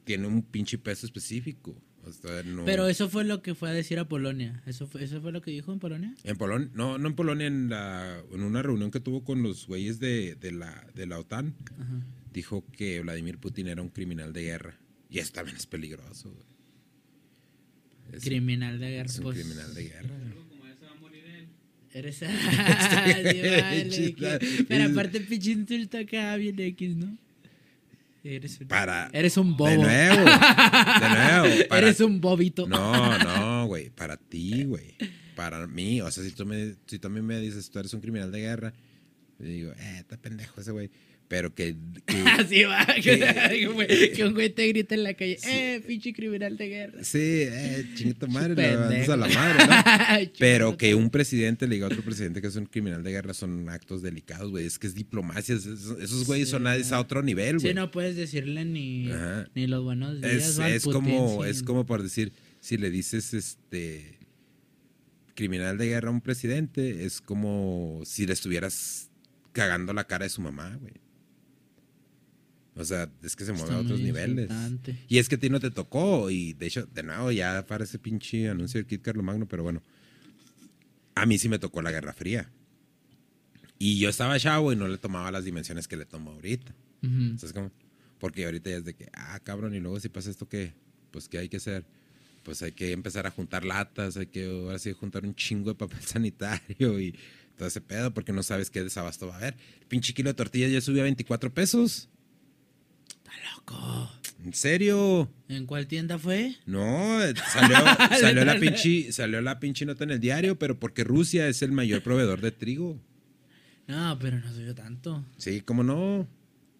[0.03, 1.75] tiene un pinche peso específico.
[2.03, 4.61] O sea, no- Pero eso fue lo que fue a decir a Polonia.
[4.67, 6.13] ¿Eso fue, eso fue lo que dijo en Polonia?
[6.23, 9.65] En Polonia, no, no en Polonia, en, la, en una reunión que tuvo con los
[9.65, 12.05] güeyes de, de la, de la OTAN, Ajá.
[12.31, 14.77] dijo que Vladimir Putin era un criminal de guerra.
[15.09, 16.45] Y eso también es peligroso, güey.
[18.11, 19.05] Es, Criminal de guerra.
[19.09, 20.09] es un pues, criminal de guerra.
[21.93, 22.19] Eres.
[22.21, 27.17] Vale, que- Pero aparte, pinche insulto acá, bien X, ¿no?
[28.23, 29.09] Eres un, Para.
[29.11, 29.69] eres un bobo.
[29.69, 30.15] De nuevo.
[30.15, 31.67] De nuevo.
[31.67, 32.65] para- Eres un bobito.
[32.67, 33.89] No, no, güey.
[33.89, 34.95] Para ti, güey.
[35.35, 35.99] Para mí.
[36.01, 38.31] O sea, si tú, me, si tú a mí me dices, tú eres un criminal
[38.31, 38.73] de guerra,
[39.39, 40.89] yo digo, eh, está pendejo ese güey.
[41.27, 41.75] Pero que.
[42.05, 42.85] que- Así va.
[42.85, 43.01] Que,
[44.15, 47.03] que- un güey- te grita en la calle, eh, pinche criminal de guerra.
[47.03, 50.31] sí, eh, chingue tu madre, le a la madre, ¿no?
[50.39, 53.33] Pero que un presidente le diga a otro presidente que es un criminal de guerra
[53.33, 54.65] son actos delicados, güey.
[54.65, 55.55] Es que es diplomacia.
[55.55, 57.69] es- es- esos güeyes son a, es a otro nivel, güey.
[57.69, 59.47] Sí, no puedes decirle ni, Ajá.
[59.55, 60.33] ni los buenos días.
[60.33, 61.49] es, es Putin, como sí.
[61.49, 64.19] es como por decir si le dices este
[65.35, 69.09] criminal de guerra a un presidente es como si le estuvieras
[69.51, 70.93] cagando la cara de su mamá güey
[72.75, 74.97] o sea es que se mueve Está a otros niveles insultante.
[75.07, 77.99] y es que a ti no te tocó y de hecho de nuevo ya parece
[77.99, 79.81] pinche anuncio de Kid Carlomagno pero bueno
[81.15, 82.49] a mí sí me tocó la Guerra Fría
[83.79, 86.73] y yo estaba chavo y no le tomaba las dimensiones que le tomo ahorita.
[87.37, 87.69] ¿Sabes cómo?
[88.17, 90.73] Porque ahorita ya es de que, ah, cabrón, y luego si pasa esto, ¿qué?
[91.11, 91.83] Pues, ¿qué hay que hacer?
[92.43, 95.75] Pues hay que empezar a juntar latas, hay que ahora sí juntar un chingo de
[95.75, 97.13] papel sanitario y
[97.57, 99.55] todo ese pedo, porque no sabes qué desabasto va a haber.
[99.81, 102.07] El pinche kilo de tortillas ya subió a 24 pesos.
[103.55, 104.11] Loco.
[104.43, 105.31] ¿En serio?
[105.47, 106.55] ¿En cuál tienda fue?
[106.65, 107.19] No,
[107.51, 107.77] salió,
[108.19, 111.71] salió, la pinche, salió la pinche nota en el diario, pero porque Rusia es el
[111.71, 112.99] mayor proveedor de trigo.
[113.87, 115.25] No, pero no subió tanto.
[115.37, 116.27] Sí, ¿cómo no?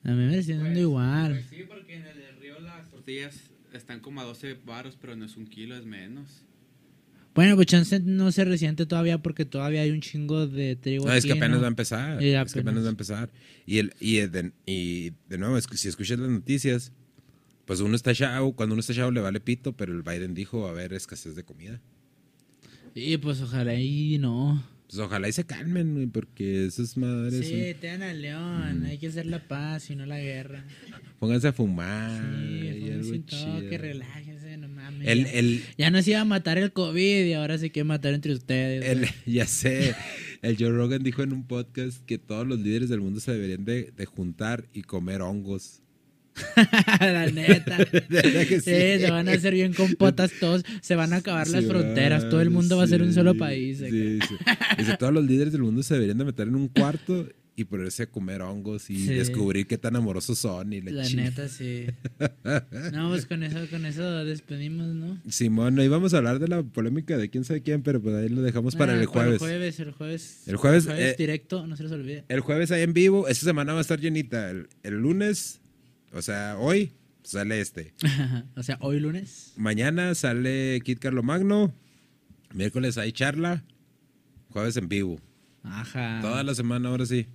[0.04, 1.32] A mí me está dando igual.
[1.32, 3.40] Pues sí, porque en el río las tortillas
[3.72, 6.44] están como a 12 baros, pero no es un kilo, es menos.
[7.36, 11.08] Bueno, pues chance no se resiente todavía porque todavía hay un chingo de trigo.
[11.08, 11.62] No, es que apenas ¿no?
[11.62, 12.22] va a empezar.
[12.22, 13.32] Y Es que apenas va a empezar.
[13.66, 16.92] Y, el, y, de, y de nuevo, es que si escuchas las noticias,
[17.66, 20.68] pues uno está chavo, cuando uno está chavo le vale pito, pero el Biden dijo
[20.68, 21.82] a haber escasez de comida.
[22.94, 24.64] Y pues ojalá y no.
[24.96, 27.48] Pues ojalá y se calmen, güey, porque esas madres...
[27.48, 28.82] Sí, son- te dan al león.
[28.82, 28.86] Mm.
[28.86, 30.66] Hay que hacer la paz y no la guerra.
[31.20, 32.22] Pónganse a fumar.
[32.22, 33.70] Sí, y fue algo un todo, chido.
[33.70, 35.08] que relájense, no mames.
[35.08, 35.32] El, ya.
[35.32, 38.86] el, Ya nos iba a matar el COVID y ahora se quiere matar entre ustedes.
[38.86, 39.96] el- ya sé,
[40.42, 43.66] el Joe Rogan dijo en un podcast que todos los líderes del mundo se deberían
[43.66, 45.82] de, de juntar y comer hongos.
[47.00, 47.78] la neta.
[48.10, 49.00] ¿Verdad que sí, sí?
[49.06, 50.64] se van a hacer bien compotas todos.
[50.82, 52.30] Se van a acabar las fronteras.
[52.30, 53.80] Todo el mundo va a ser un solo país.
[53.80, 58.02] Dice, todos los líderes del mundo se deberían de meter en un cuarto y ponerse
[58.02, 61.86] a comer hongos y descubrir qué tan amorosos son y la, La neta, sí.
[62.92, 65.22] No, pues con eso, con eso despedimos, ¿no?
[65.30, 68.30] Simón, no íbamos a hablar de la polémica de quién sabe quién, pero pues ahí
[68.30, 69.34] lo dejamos para Ah, el jueves.
[69.34, 70.44] el jueves, el jueves.
[70.48, 72.24] El jueves, eh, directo, no se les olvide.
[72.28, 74.50] El jueves ahí en vivo, esta semana va a estar llenita.
[74.50, 75.62] El, el lunes,
[76.14, 76.94] o sea, hoy
[77.24, 77.94] sale este.
[78.56, 79.54] o sea, hoy lunes.
[79.58, 81.74] Mañana sale Kit Carlomagno.
[82.54, 83.64] Miércoles hay charla.
[84.50, 85.20] Jueves en vivo.
[85.64, 86.20] Ajá.
[86.22, 87.26] Toda la semana ahora sí.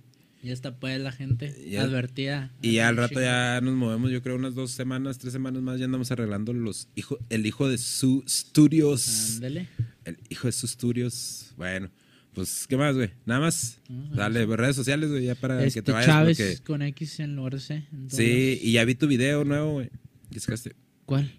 [0.41, 2.53] Ya está pues la gente Ya- advertida.
[2.61, 5.79] Y ya al rato ya nos movemos, yo creo unas dos semanas, tres semanas más,
[5.79, 9.33] ya andamos arreglando los hijo, el hijo de su studios.
[9.35, 9.67] Ándale.
[10.05, 11.51] El hijo de sus studios.
[11.57, 11.89] Bueno,
[12.33, 13.09] pues, ¿qué más, güey?
[13.25, 13.79] Nada más.
[13.89, 16.05] Dale, redes sociales, güey, ya para Este, que te vayas.
[16.07, 17.83] Chávez porque- con X en lugar de C.
[18.07, 19.89] Sí, y ya vi tu video nuevo, güey.
[20.31, 20.75] ¿Qué sacaste?
[21.05, 21.31] ¿Cuál?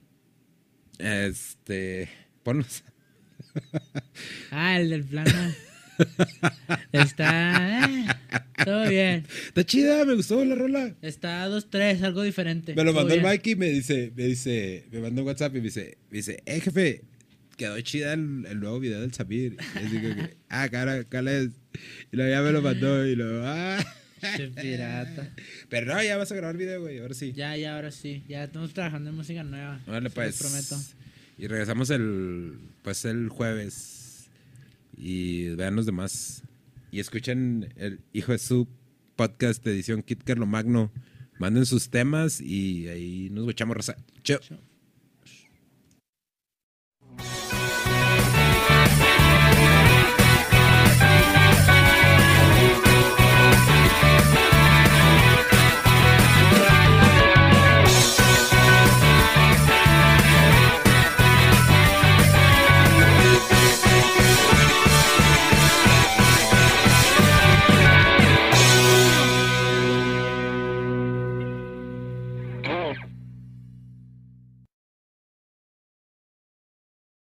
[0.99, 2.09] Este.
[2.43, 2.83] Ponlos.
[4.51, 5.31] Ah, el del plano.
[6.93, 7.85] Está.
[7.89, 8.07] eh,
[8.65, 9.27] todo bien.
[9.49, 10.95] Está chida, me gustó la rola.
[11.03, 12.75] Está 2-3, algo diferente.
[12.75, 13.23] Me lo mandó el.
[13.23, 16.43] Mikey y me dice, me dice, me mandó un WhatsApp y me dice, me dice,
[16.47, 17.03] eh, jefe,
[17.61, 19.59] quedó chida el, el nuevo video del Samir.
[19.75, 21.51] Y así como que, ah, cara, cara es.
[22.11, 23.85] Y luego ya me lo mandó y luego, ah.
[24.61, 25.31] Pirata.
[25.69, 27.33] Pero no, ya vas a grabar video, güey, ahora sí.
[27.35, 28.25] Ya, ya, ahora sí.
[28.27, 29.79] Ya estamos trabajando en música nueva.
[29.85, 30.41] Se pues.
[30.41, 30.77] los prometo.
[31.37, 34.31] Y regresamos el, pues, el jueves.
[34.97, 36.43] Y vean los demás.
[36.91, 38.69] Y escuchen el Hijo de su
[39.17, 40.91] podcast edición Kit Carlo Magno.
[41.39, 43.97] Manden sus temas y ahí nos echamos raza.
[44.23, 44.41] Chao.